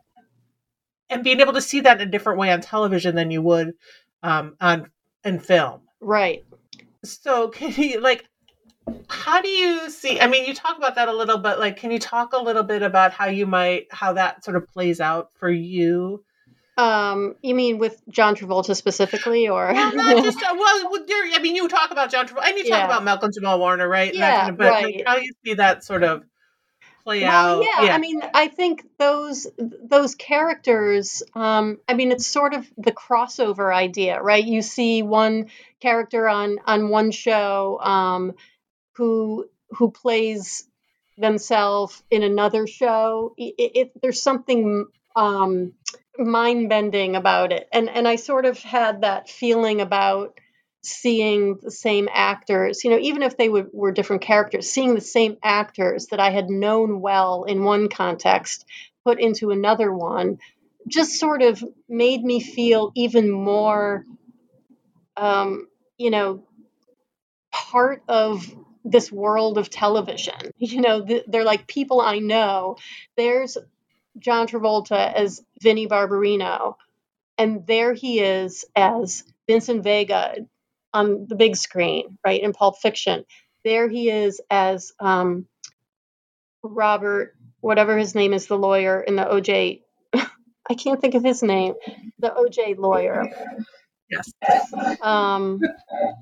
[1.10, 3.72] and being able to see that in a different way on television than you would
[4.22, 4.90] um, on
[5.24, 5.87] in film.
[6.00, 6.44] Right.
[7.04, 8.24] So can you like
[9.08, 11.90] how do you see i mean you talk about that a little but like can
[11.90, 15.30] you talk a little bit about how you might how that sort of plays out
[15.38, 16.24] for you
[16.78, 20.88] um, you mean with John Travolta specifically, or well, not just uh, well,
[21.34, 22.84] I mean, you talk about John Travolta and you talk yeah.
[22.84, 24.14] about Malcolm Jamal Warner, right?
[24.14, 24.84] Yeah, kind of, but right.
[24.84, 26.22] Like, how you see that sort of
[27.08, 27.64] play well, out?
[27.64, 31.22] Yeah, yeah, I mean, I think those those characters.
[31.34, 34.44] Um, I mean, it's sort of the crossover idea, right?
[34.44, 35.46] You see one
[35.80, 38.34] character on on one show um,
[38.96, 40.68] who who plays
[41.16, 43.34] themselves in another show.
[43.38, 44.86] It, it, there's something
[45.16, 45.72] um,
[46.18, 47.68] mind bending about it.
[47.72, 50.38] And and I sort of had that feeling about
[50.82, 55.00] seeing the same actors, you know, even if they were, were different characters, seeing the
[55.00, 58.64] same actors that I had known well in one context
[59.04, 60.38] put into another one
[60.88, 64.04] just sort of made me feel even more
[65.16, 65.68] um,
[65.98, 66.44] you know
[67.52, 68.44] part of
[68.84, 70.34] this world of television.
[70.58, 72.76] You know they're like people i know.
[73.16, 73.56] There's
[74.18, 76.74] John Travolta as Vinnie Barbarino,
[77.36, 80.46] and there he is as Vincent Vega
[80.92, 83.24] on the big screen, right in Pulp Fiction.
[83.64, 85.46] There he is as um,
[86.62, 89.82] Robert, whatever his name is, the lawyer in the OJ.
[90.14, 91.74] I can't think of his name.
[92.18, 93.24] The OJ lawyer.
[94.10, 94.32] Yes.
[95.02, 95.60] Um,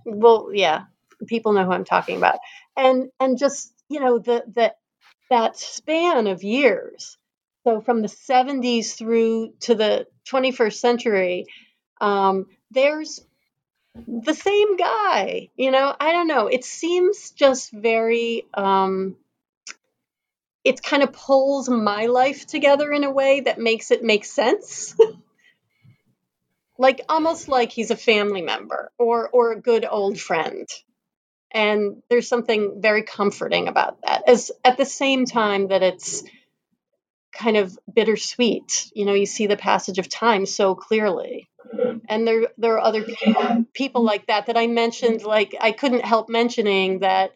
[0.04, 0.84] well, yeah,
[1.26, 2.38] people know who I'm talking about,
[2.76, 4.74] and and just you know the the
[5.30, 7.16] that span of years
[7.66, 11.46] so from the 70s through to the 21st century,
[12.00, 13.26] um, there's
[14.06, 15.48] the same guy.
[15.56, 16.46] You know, I don't know.
[16.46, 18.44] It seems just very.
[18.54, 19.16] Um,
[20.64, 24.96] it kind of pulls my life together in a way that makes it make sense.
[26.78, 30.68] like almost like he's a family member or or a good old friend
[31.52, 36.22] and there's something very comforting about that as at the same time that it's
[37.32, 38.90] kind of bittersweet.
[38.94, 41.48] You know, you see the passage of time so clearly.
[42.08, 45.22] And there there are other people, people like that that I mentioned.
[45.22, 47.32] Like I couldn't help mentioning that.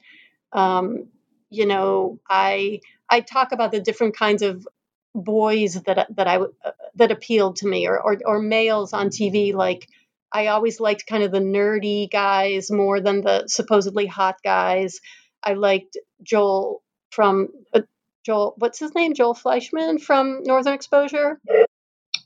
[0.53, 1.09] Um,
[1.51, 4.66] you know, I I talk about the different kinds of
[5.14, 9.55] boys that that I uh, that appealed to me, or, or or males on TV.
[9.55, 9.89] Like
[10.33, 15.01] I always liked kind of the nerdy guys more than the supposedly hot guys.
[15.43, 17.81] I liked Joel from uh,
[18.25, 19.14] Joel, what's his name?
[19.14, 21.41] Joel Fleischman from Northern Exposure.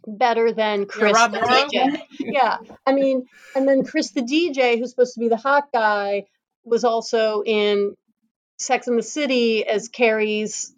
[0.06, 2.02] Better than Chris yeah, the DJ.
[2.18, 2.58] yeah.
[2.86, 3.26] I mean,
[3.56, 6.24] and then Chris the DJ, who's supposed to be the hot guy,
[6.64, 7.94] was also in
[8.58, 10.74] Sex in the City as Carrie's,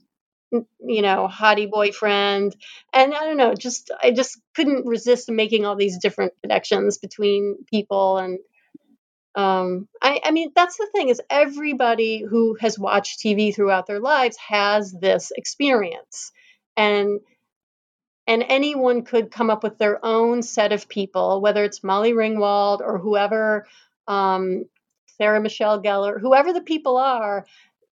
[0.53, 2.57] you know, hottie boyfriend.
[2.93, 7.57] And I don't know, just I just couldn't resist making all these different connections between
[7.71, 8.39] people and
[9.37, 14.01] um, I, I mean, that's the thing is everybody who has watched TV throughout their
[14.01, 16.33] lives has this experience,
[16.75, 17.21] and
[18.27, 22.81] and anyone could come up with their own set of people, whether it's Molly Ringwald
[22.81, 23.67] or whoever,
[24.09, 24.65] um,
[25.19, 27.47] Sarah Michelle Gellar, whoever the people are,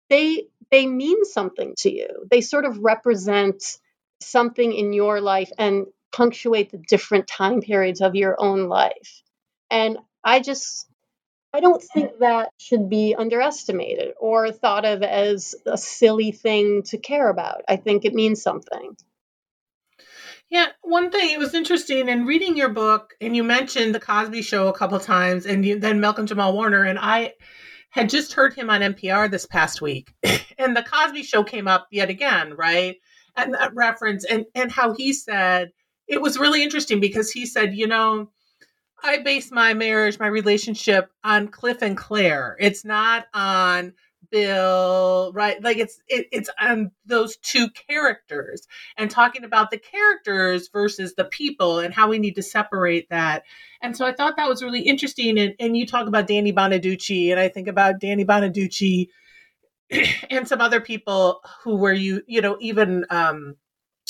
[0.08, 2.26] they they mean something to you.
[2.30, 3.62] They sort of represent
[4.20, 9.22] something in your life and punctuate the different time periods of your own life.
[9.70, 10.86] And I just
[11.54, 16.98] I don't think that should be underestimated or thought of as a silly thing to
[16.98, 17.62] care about.
[17.68, 18.96] I think it means something.
[20.52, 24.42] Yeah, one thing it was interesting in reading your book, and you mentioned the Cosby
[24.42, 27.32] Show a couple times, and you, then Malcolm Jamal Warner, and I
[27.88, 30.12] had just heard him on NPR this past week,
[30.58, 32.96] and the Cosby Show came up yet again, right?
[33.34, 35.70] And that reference, and and how he said
[36.06, 38.30] it was really interesting because he said, you know,
[39.02, 42.58] I base my marriage, my relationship on Cliff and Clair.
[42.60, 43.94] It's not on
[44.32, 45.62] Bill, right?
[45.62, 48.66] Like it's it, it's on those two characters
[48.96, 53.44] and talking about the characters versus the people and how we need to separate that.
[53.82, 55.38] And so I thought that was really interesting.
[55.38, 59.08] And, and you talk about Danny Bonaduce, and I think about Danny Bonaduce
[60.30, 63.54] and some other people who were you, you know, even um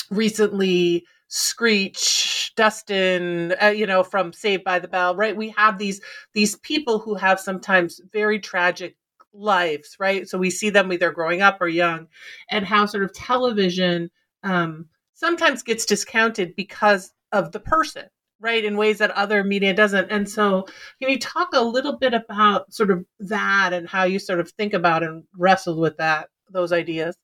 [0.09, 5.35] recently Screech, Dustin, uh, you know, from Saved by the Bell, right?
[5.35, 5.99] We have these
[6.33, 8.95] these people who have sometimes very tragic
[9.33, 10.27] lives, right?
[10.27, 12.07] So we see them either growing up or young,
[12.49, 14.09] and how sort of television
[14.43, 18.05] um, sometimes gets discounted because of the person,
[18.39, 18.63] right?
[18.63, 20.11] In ways that other media doesn't.
[20.11, 20.67] And so,
[21.01, 24.51] can you talk a little bit about sort of that and how you sort of
[24.51, 27.17] think about and wrestle with that those ideas?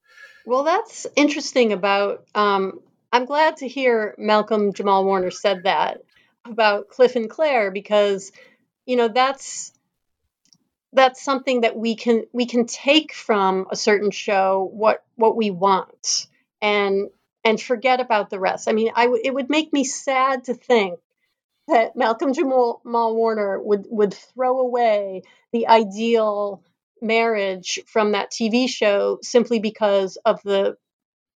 [0.45, 2.80] Well, that's interesting about um,
[3.12, 6.01] I'm glad to hear Malcolm Jamal Warner said that
[6.45, 8.32] about Cliff and Clair because
[8.86, 9.72] you know that's
[10.94, 15.52] that's something that we can we can take from a certain show what what we
[15.52, 16.28] want
[16.62, 17.10] and
[17.44, 18.68] and forget about the rest.
[18.68, 21.00] I mean, I w- it would make me sad to think
[21.68, 25.24] that Malcolm Jamal, Warner would would throw away
[25.54, 26.64] the ideal
[27.02, 30.78] marriage from that TV show simply because of the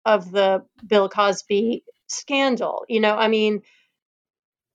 [0.07, 2.84] of the Bill Cosby scandal.
[2.88, 3.62] You know, I mean,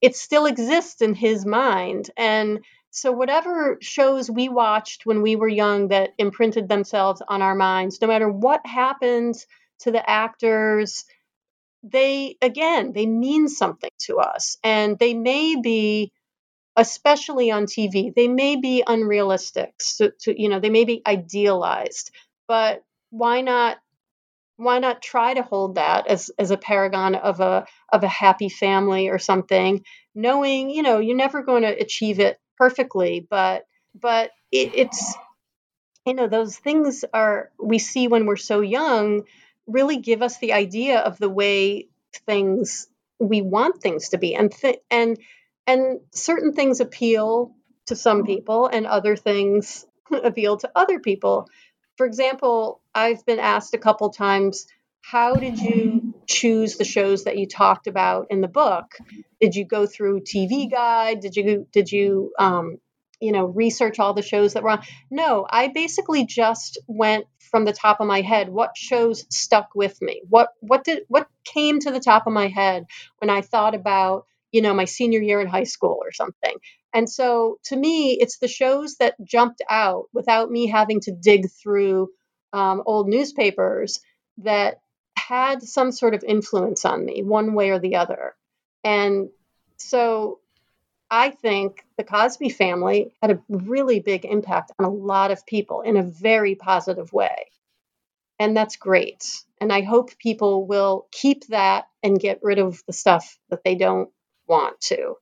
[0.01, 2.63] it still exists in his mind and
[2.95, 7.99] so whatever shows we watched when we were young that imprinted themselves on our minds
[8.01, 9.45] no matter what happens
[9.79, 11.05] to the actors
[11.83, 14.57] they again they mean something to us.
[14.63, 16.11] And they may be
[16.75, 22.11] especially on tv they may be unrealistic so, to, you know they may be idealized.
[22.47, 23.77] But why not
[24.57, 28.49] why not try to hold that as as a paragon of a of a happy
[28.49, 29.83] family or something
[30.15, 33.65] knowing you know you're never going to achieve it perfectly but
[33.99, 35.15] but it, it's
[36.05, 39.23] you know those things are we see when we're so young
[39.67, 41.87] really give us the idea of the way
[42.25, 42.87] things
[43.19, 44.35] we want things to be.
[44.35, 45.17] And th- and
[45.67, 47.55] and certain things appeal
[47.87, 51.49] to some people and other things appeal to other people.
[51.97, 54.67] For example i've been asked a couple times
[55.11, 58.85] how did you choose the shows that you talked about in the book?
[59.39, 61.19] Did you go through tv guide?
[61.19, 62.77] Did you did you um,
[63.21, 64.81] you know research all the shows that were on?
[65.11, 68.49] No i basically just went from the top of my head.
[68.49, 70.23] What shows stuck with me?
[70.27, 72.85] What what did what came to the top of my head
[73.19, 76.55] when i thought about you know my senior year in high school or something?
[76.95, 81.47] And so to me it's the shows that jumped out without me having to dig
[81.61, 82.09] through
[82.53, 83.99] um, old newspapers
[84.39, 84.79] that
[85.27, 88.35] had some sort of influence on me one way or the other
[88.83, 89.29] and
[89.77, 90.39] so
[91.09, 95.81] I think the Cosby family had a really big impact on a lot of people
[95.81, 97.51] in a very positive way.
[98.39, 99.25] And that's great.
[99.61, 103.75] And I hope people will keep that and get rid of the stuff that they
[103.75, 104.09] don't
[104.47, 105.15] want to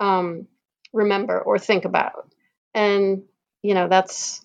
[0.00, 0.46] um,
[0.92, 2.30] remember or think about.
[2.72, 3.24] And,
[3.62, 4.44] you know, that's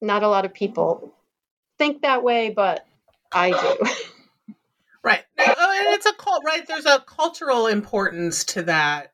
[0.00, 1.14] not a lot of people
[1.78, 2.86] think that way, but
[3.32, 3.86] I do.
[5.06, 5.22] Right.
[5.38, 6.66] Oh, and it's a cult, right?
[6.66, 9.12] There's a cultural importance to that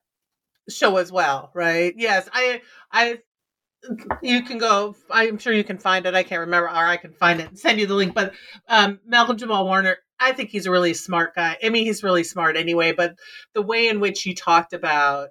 [0.70, 1.92] show as well, right?
[1.96, 3.18] Yes, I I
[4.22, 7.12] you can go i'm sure you can find it i can't remember or i can
[7.12, 8.32] find it and send you the link but
[8.68, 12.22] um, malcolm jamal warner i think he's a really smart guy i mean he's really
[12.22, 13.16] smart anyway but
[13.54, 15.30] the way in which he talked about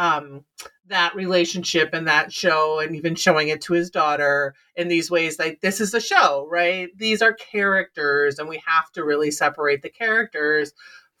[0.00, 0.46] um,
[0.86, 5.38] that relationship and that show and even showing it to his daughter in these ways
[5.38, 6.88] like this is a show right?
[6.96, 10.72] These are characters and we have to really separate the characters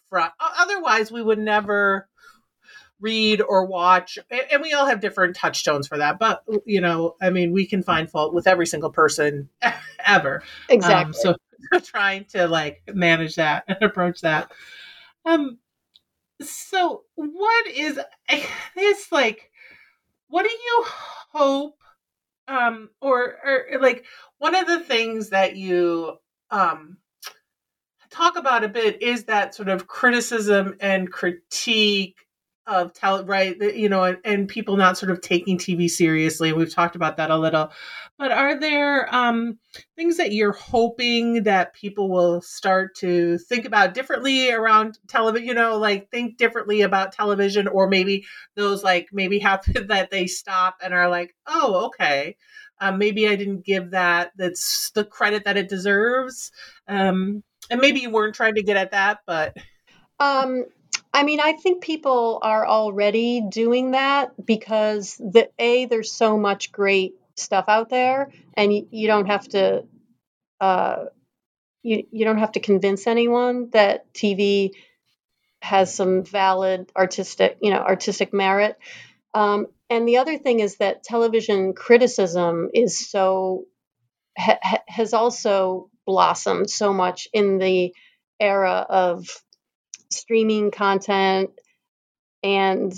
[0.08, 2.08] from otherwise we would never
[3.00, 7.30] read or watch and we all have different touchstones for that but you know i
[7.30, 9.48] mean we can find fault with every single person
[10.06, 10.42] ever.
[10.70, 11.04] Exactly.
[11.04, 14.50] um, so trying to like manage that and approach that.
[15.26, 15.58] Um
[16.40, 17.98] so what is
[18.76, 19.50] this like
[20.28, 20.84] what do you
[21.32, 21.78] hope
[22.48, 24.04] um or or like
[24.38, 26.16] one of the things that you
[26.50, 26.96] um
[28.10, 32.16] talk about a bit is that sort of criticism and critique
[32.70, 36.58] of tell right you know and, and, people not sort of taking tv seriously And
[36.58, 37.70] we've talked about that a little.
[38.18, 39.58] But are there um,
[39.96, 45.54] things that you're hoping that people will start to think about differently around television you
[45.54, 50.76] know like think differently about television or maybe those like maybe happen that they stop
[50.82, 52.36] and are like oh okay.
[52.82, 56.52] Um, maybe i didn't give that that's the credit that it deserves.
[56.88, 59.56] Um, and maybe you weren't trying to get at that but
[60.18, 60.64] um
[61.12, 66.70] I mean, I think people are already doing that because the a there's so much
[66.70, 69.84] great stuff out there, and you, you don't have to
[70.60, 71.06] uh,
[71.82, 74.72] you you don't have to convince anyone that TV
[75.62, 78.78] has some valid artistic you know artistic merit.
[79.34, 83.64] Um, and the other thing is that television criticism is so
[84.38, 87.94] ha, has also blossomed so much in the
[88.38, 89.26] era of
[90.10, 91.50] streaming content
[92.42, 92.92] and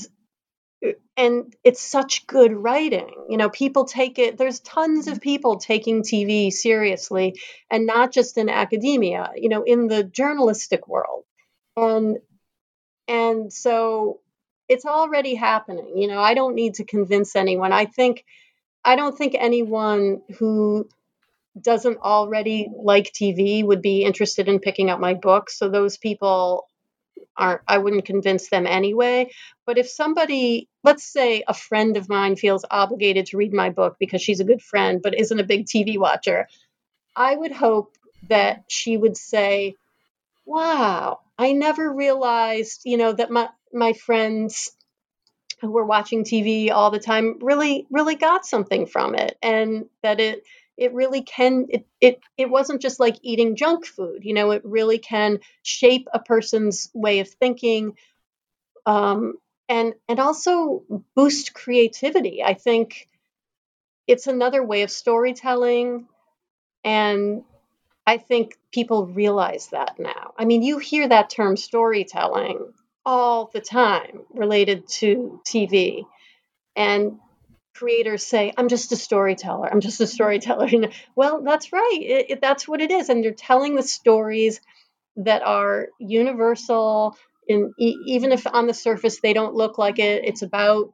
[1.16, 3.14] and it's such good writing.
[3.28, 7.38] You know people take it there's tons of people taking tv seriously
[7.70, 11.24] and not just in academia you know in the journalistic world.
[11.76, 12.18] And
[13.08, 14.20] and so
[14.68, 15.92] it's already happening.
[15.96, 17.72] You know i don't need to convince anyone.
[17.72, 18.24] I think
[18.84, 20.88] i don't think anyone who
[21.60, 25.50] doesn't already like tv would be interested in picking up my book.
[25.50, 26.66] So those people
[27.36, 29.30] aren't I wouldn't convince them anyway.
[29.66, 33.96] But if somebody, let's say a friend of mine feels obligated to read my book
[33.98, 36.48] because she's a good friend but isn't a big TV watcher,
[37.16, 37.96] I would hope
[38.28, 39.76] that she would say,
[40.44, 44.72] "Wow, I never realized, you know, that my my friends
[45.60, 50.20] who were watching TV all the time really really got something from it and that
[50.20, 50.44] it
[50.76, 54.62] it really can it, it it wasn't just like eating junk food you know it
[54.64, 57.96] really can shape a person's way of thinking
[58.86, 59.34] um,
[59.68, 60.82] and and also
[61.14, 62.42] boost creativity.
[62.42, 63.08] I think
[64.06, 66.08] it's another way of storytelling
[66.84, 67.44] and
[68.06, 70.34] i think people realize that now.
[70.36, 72.72] I mean you hear that term storytelling
[73.04, 76.04] all the time related to tv
[76.74, 77.18] and
[77.74, 79.68] creators say, I'm just a storyteller.
[79.70, 80.68] I'm just a storyteller.
[81.16, 81.98] well, that's right.
[82.00, 83.08] It, it, that's what it is.
[83.08, 84.60] And you're telling the stories
[85.16, 87.16] that are universal.
[87.48, 90.92] And e- even if on the surface they don't look like it, it's about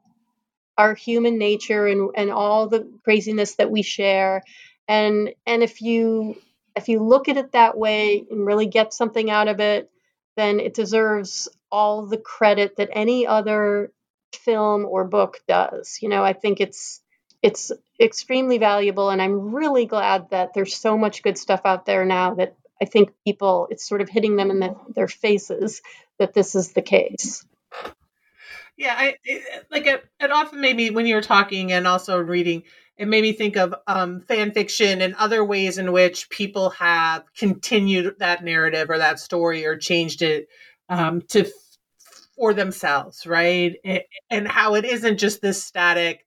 [0.77, 4.43] our human nature and, and all the craziness that we share.
[4.87, 6.35] And and if you
[6.75, 9.89] if you look at it that way and really get something out of it,
[10.37, 13.91] then it deserves all the credit that any other
[14.35, 15.99] film or book does.
[16.01, 17.01] You know, I think it's
[17.41, 22.03] it's extremely valuable and I'm really glad that there's so much good stuff out there
[22.03, 25.81] now that I think people it's sort of hitting them in the, their faces
[26.17, 27.45] that this is the case.
[28.77, 32.17] Yeah, I it, like it, it often made me when you were talking and also
[32.17, 32.63] reading
[32.99, 37.23] it made me think of um, fan fiction and other ways in which people have
[37.33, 40.49] continued that narrative or that story or changed it
[40.89, 41.49] um, to
[42.39, 43.75] for themselves, right?
[44.29, 46.25] And how it isn't just this static.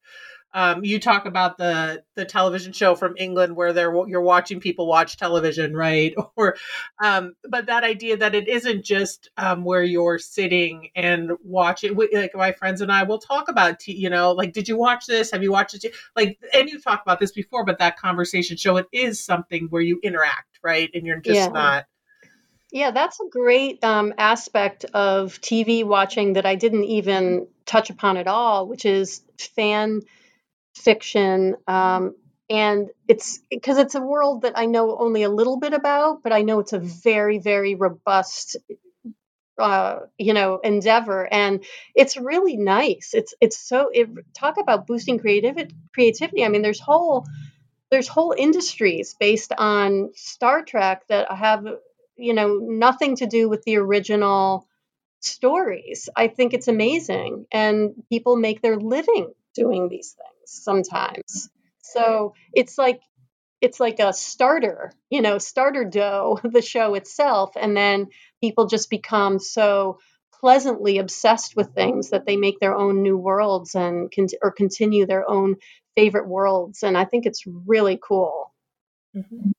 [0.54, 4.86] Um, you talk about the the television show from England where they're you're watching people
[4.86, 6.14] watch television, right?
[6.36, 6.56] Or,
[7.02, 11.96] um, but that idea that it isn't just um, where you're sitting and watching.
[11.96, 15.06] Like my friends and I will talk about, t- you know, like did you watch
[15.06, 15.30] this?
[15.30, 15.94] Have you watched it?
[16.14, 19.82] Like, and you talked about this before, but that conversation show it is something where
[19.82, 20.90] you interact, right?
[20.92, 21.48] And you're just yeah.
[21.48, 21.86] not
[22.72, 28.16] yeah, that's a great um, aspect of TV watching that I didn't even touch upon
[28.16, 30.00] at all, which is fan
[30.74, 31.56] fiction.
[31.68, 32.16] Um,
[32.50, 36.32] and it's because it's a world that I know only a little bit about, but
[36.32, 38.56] I know it's a very, very robust,
[39.58, 41.64] uh, you know, endeavor, and
[41.94, 43.12] it's really nice.
[43.14, 45.74] It's it's so it talk about boosting creativity.
[45.94, 46.44] Creativity.
[46.44, 47.26] I mean, there's whole
[47.90, 51.66] there's whole industries based on Star Trek that have
[52.22, 54.66] you know, nothing to do with the original
[55.20, 56.08] stories.
[56.16, 57.46] I think it's amazing.
[57.52, 61.50] And people make their living doing these things sometimes.
[61.82, 63.00] So it's like
[63.60, 68.08] it's like a starter, you know, starter dough, the show itself, and then
[68.40, 69.98] people just become so
[70.40, 75.06] pleasantly obsessed with things that they make their own new worlds and con- or continue
[75.06, 75.56] their own
[75.94, 78.52] favorite worlds, and I think it's really cool.
[79.14, 79.50] Mm-hmm.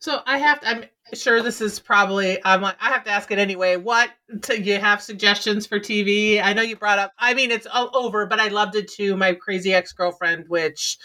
[0.00, 0.84] So I have to, I'm
[1.14, 3.76] sure this is probably, I'm like, I have to ask it anyway.
[3.76, 4.10] What,
[4.42, 6.42] to, you have suggestions for TV?
[6.42, 9.16] I know you brought up, I mean, it's all over, but I loved it too.
[9.16, 10.98] My crazy ex girlfriend, which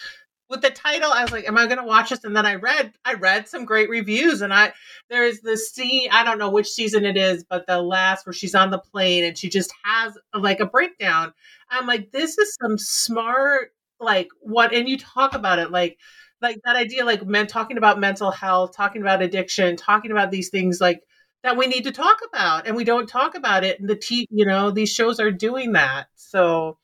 [0.49, 2.23] with the title, I was like, am I going to watch this?
[2.23, 4.73] And then I read, I read some great reviews and I,
[5.09, 8.55] there's this scene, I don't know which season it is, but the last where she's
[8.55, 11.33] on the plane and she just has like a breakdown.
[11.69, 15.97] I'm like, this is some smart, like what, and you talk about it, like,
[16.41, 20.49] like that idea like men talking about mental health talking about addiction talking about these
[20.49, 21.01] things like
[21.43, 24.27] that we need to talk about and we don't talk about it and the t
[24.29, 26.77] you know these shows are doing that so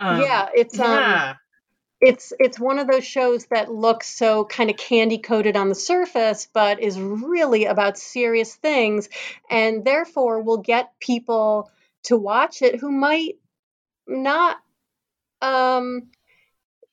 [0.00, 1.30] um, yeah it's um, yeah.
[1.30, 1.36] Um,
[2.00, 5.74] it's it's one of those shows that looks so kind of candy coated on the
[5.74, 9.08] surface but is really about serious things
[9.50, 11.70] and therefore will get people
[12.04, 13.34] to watch it who might
[14.06, 14.58] not
[15.42, 16.08] um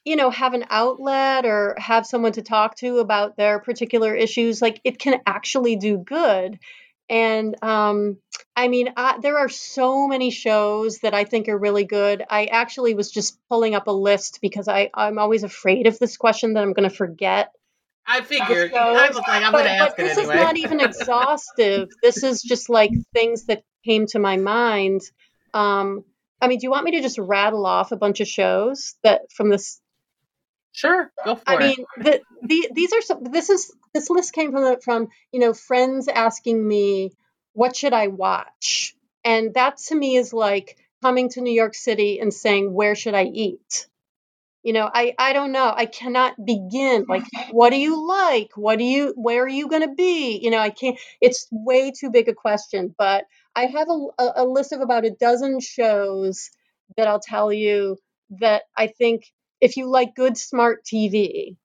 [0.05, 4.61] you know have an outlet or have someone to talk to about their particular issues
[4.61, 6.59] like it can actually do good
[7.09, 8.17] and um,
[8.55, 12.45] i mean I, there are so many shows that i think are really good i
[12.45, 16.53] actually was just pulling up a list because I, i'm always afraid of this question
[16.53, 17.51] that i'm going to forget
[18.07, 18.71] I figured.
[18.71, 20.35] I was like, I'm going to ask but this anyway.
[20.35, 21.89] is not even exhaustive.
[22.03, 25.01] this is just like things that came to my mind.
[25.55, 26.03] Um,
[26.39, 29.21] I mean, do you want me to just rattle off a bunch of shows that
[29.35, 29.81] from this
[30.75, 31.57] Sure, go for I it.
[31.57, 33.23] I mean, the, the, these are some.
[33.23, 37.11] This is this list came from from you know friends asking me
[37.53, 42.19] what should I watch, and that to me is like coming to New York City
[42.19, 43.87] and saying where should I eat.
[44.63, 45.71] You know, I I don't know.
[45.73, 47.05] I cannot begin.
[47.07, 48.49] Like, what do you like?
[48.55, 49.13] What do you?
[49.15, 50.39] Where are you going to be?
[50.43, 50.99] You know, I can't.
[51.21, 52.93] It's way too big a question.
[52.97, 53.23] But
[53.55, 56.49] I have a, a, a list of about a dozen shows
[56.97, 57.97] that I'll tell you
[58.41, 59.31] that I think
[59.61, 61.55] if you like good, smart TV,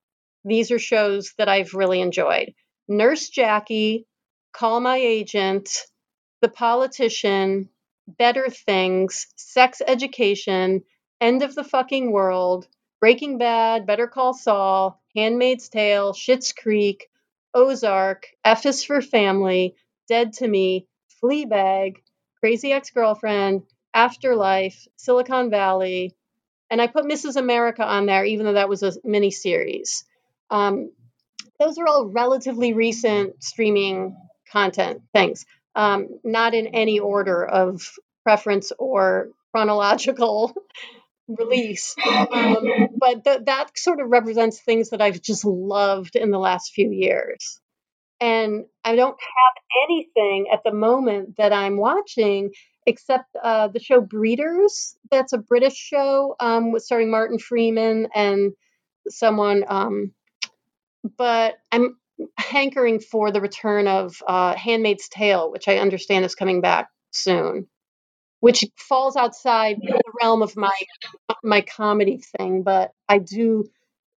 [0.45, 2.55] these are shows that I've really enjoyed.
[2.89, 4.07] Nurse Jackie,
[4.53, 5.87] Call My Agent,
[6.41, 7.69] The Politician,
[8.09, 10.83] Better Things, Sex Education,
[11.21, 12.67] End of the Fucking World,
[13.01, 17.09] Breaking Bad, Better Call Saul, Handmaid's Tale, Schitt's Creek,
[17.55, 19.75] Ozark, F is for Family,
[20.09, 20.87] Dead to Me,
[21.23, 21.97] Fleabag,
[22.41, 23.63] Crazy Ex Girlfriend,
[23.93, 26.15] Afterlife, Silicon Valley,
[26.71, 27.37] and I put Mrs.
[27.37, 30.05] America on there, even though that was a mini series.
[30.51, 30.93] Um,
[31.59, 34.17] those are all relatively recent streaming
[34.51, 35.45] content things,
[35.75, 37.83] um, not in any order of
[38.25, 40.55] preference or chronological
[41.29, 41.95] release.
[42.07, 46.73] Um, but th- that sort of represents things that I've just loved in the last
[46.73, 47.61] few years.
[48.21, 52.51] And I don't have anything at the moment that I'm watching
[52.91, 54.97] except uh, the show Breeders.
[55.11, 58.53] That's a British show um, with starring Martin Freeman and
[59.09, 59.65] someone.
[59.67, 60.13] Um,
[61.17, 61.97] but I'm
[62.37, 67.67] hankering for the return of uh, Handmaid's Tale, which I understand is coming back soon,
[68.41, 70.77] which falls outside the realm of my
[71.43, 72.63] my comedy thing.
[72.63, 73.71] But I do,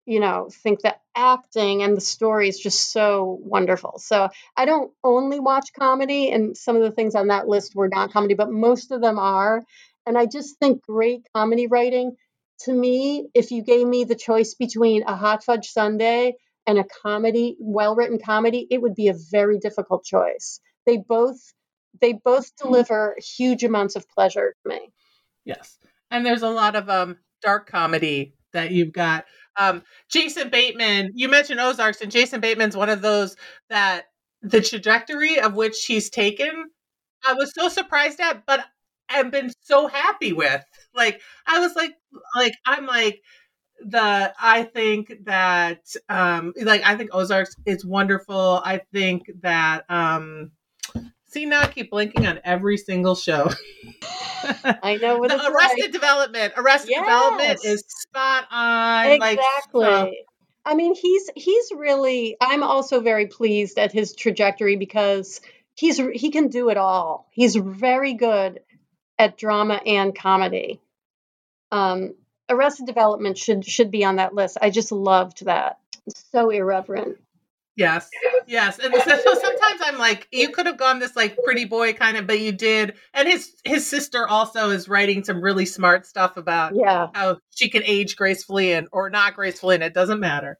[0.05, 3.99] you know, think that acting and the story is just so wonderful.
[3.99, 7.87] So I don't only watch comedy, and some of the things on that list were
[7.87, 9.63] not comedy, but most of them are.
[10.05, 12.15] And I just think great comedy writing.
[12.61, 16.33] To me, if you gave me the choice between a hot fudge sundae
[16.67, 20.59] and a comedy, well written comedy, it would be a very difficult choice.
[20.85, 21.37] They both
[22.01, 24.91] they both deliver huge amounts of pleasure to me.
[25.45, 25.77] Yes.
[26.09, 29.25] And there's a lot of um dark comedy that you've got.
[29.57, 33.35] Um Jason Bateman, you mentioned Ozarks and Jason Bateman's one of those
[33.69, 34.05] that
[34.41, 36.65] the trajectory of which he's taken
[37.25, 38.65] I was so surprised at, but
[39.09, 40.63] I've been so happy with.
[40.93, 41.93] Like I was like
[42.35, 43.21] like I'm like
[43.85, 48.61] the I think that um like I think Ozarks is wonderful.
[48.63, 50.51] I think that um
[51.33, 53.49] see now I keep blinking on every single show.
[54.63, 55.91] I know what Arrested like.
[55.91, 56.53] Development.
[56.55, 59.11] Arrested Development is spot on.
[59.11, 59.85] Exactly.
[59.85, 60.11] Like, uh,
[60.65, 62.37] I mean, he's he's really.
[62.39, 65.41] I'm also very pleased at his trajectory because
[65.75, 67.27] he's he can do it all.
[67.31, 68.61] He's very good
[69.19, 70.79] at drama and comedy.
[71.71, 72.13] Um,
[72.49, 74.57] Arrested Development should should be on that list.
[74.61, 75.79] I just loved that.
[76.31, 77.17] So irreverent.
[77.75, 78.07] Yes,
[78.45, 81.93] yes, and so, so sometimes I'm like, you could have gone this like pretty boy
[81.93, 82.93] kind of, but you did.
[83.15, 87.69] And his his sister also is writing some really smart stuff about Yeah, how she
[87.69, 90.59] can age gracefully and or not gracefully, and it doesn't matter.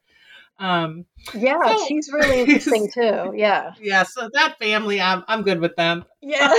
[0.58, 1.04] Um,
[1.34, 3.32] yeah, So- she's really interesting too.
[3.36, 6.04] Yeah, yeah, so that family, I'm I'm good with them.
[6.20, 6.52] yeah.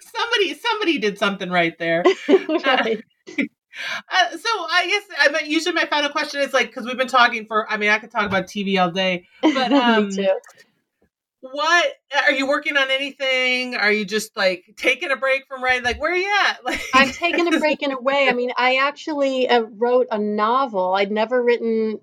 [0.00, 2.02] Somebody somebody did something right there.
[2.28, 3.02] right.
[4.08, 7.08] Uh, so I guess I mean, usually my final question is like because we've been
[7.08, 7.70] talking for.
[7.70, 9.26] I mean, I could talk about TV all day.
[9.42, 10.10] But, um.
[11.42, 11.94] What
[12.26, 12.90] are you working on?
[12.90, 13.74] Anything?
[13.74, 15.84] Are you just like taking a break from writing?
[15.84, 16.60] Like where are you at?
[16.64, 18.28] Like I'm taking a break in a way.
[18.28, 20.92] I mean, I actually uh, wrote a novel.
[20.94, 21.98] I'd never written,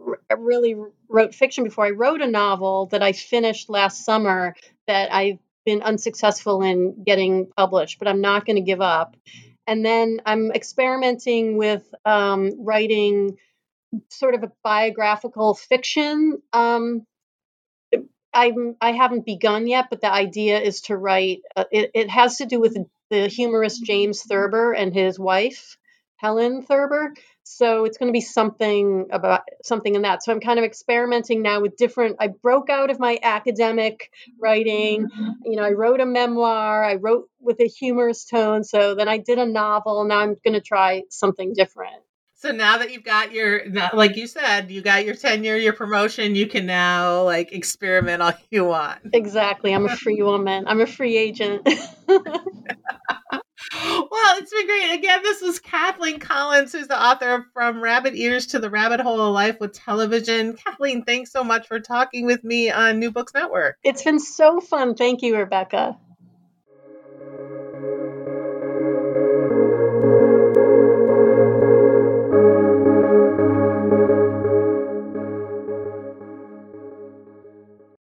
[0.00, 0.74] r- really
[1.08, 1.84] wrote fiction before.
[1.84, 4.54] I wrote a novel that I finished last summer
[4.86, 9.16] that I've been unsuccessful in getting published, but I'm not going to give up.
[9.68, 13.36] And then I'm experimenting with um, writing
[14.08, 16.42] sort of a biographical fiction.
[16.52, 17.06] Um,
[18.32, 21.40] I'm I haven't begun yet, but the idea is to write.
[21.54, 22.76] Uh, it, it has to do with
[23.10, 25.76] the humorist James Thurber and his wife
[26.16, 27.14] Helen Thurber.
[27.50, 30.22] So it's going to be something about something in that.
[30.22, 32.16] So I'm kind of experimenting now with different.
[32.20, 35.08] I broke out of my academic writing.
[35.08, 35.30] Mm-hmm.
[35.46, 36.84] You know, I wrote a memoir.
[36.84, 38.64] I wrote with a humorous tone.
[38.64, 40.04] So then I did a novel.
[40.04, 42.02] Now I'm going to try something different.
[42.34, 43.62] so now that you've got your
[43.94, 46.34] like you said, you got your tenure, your promotion.
[46.34, 49.00] You can now like experiment all you want.
[49.14, 49.74] Exactly.
[49.74, 50.64] I'm a free woman.
[50.66, 51.66] I'm a free agent.
[53.72, 54.98] Well, it's been great.
[54.98, 59.00] Again, this is Kathleen Collins, who's the author of From Rabbit Ears to the Rabbit
[59.00, 60.54] Hole of Life with Television.
[60.56, 63.76] Kathleen, thanks so much for talking with me on New Books Network.
[63.84, 64.94] it's been so fun.
[64.94, 65.96] Thank you, Rebekah.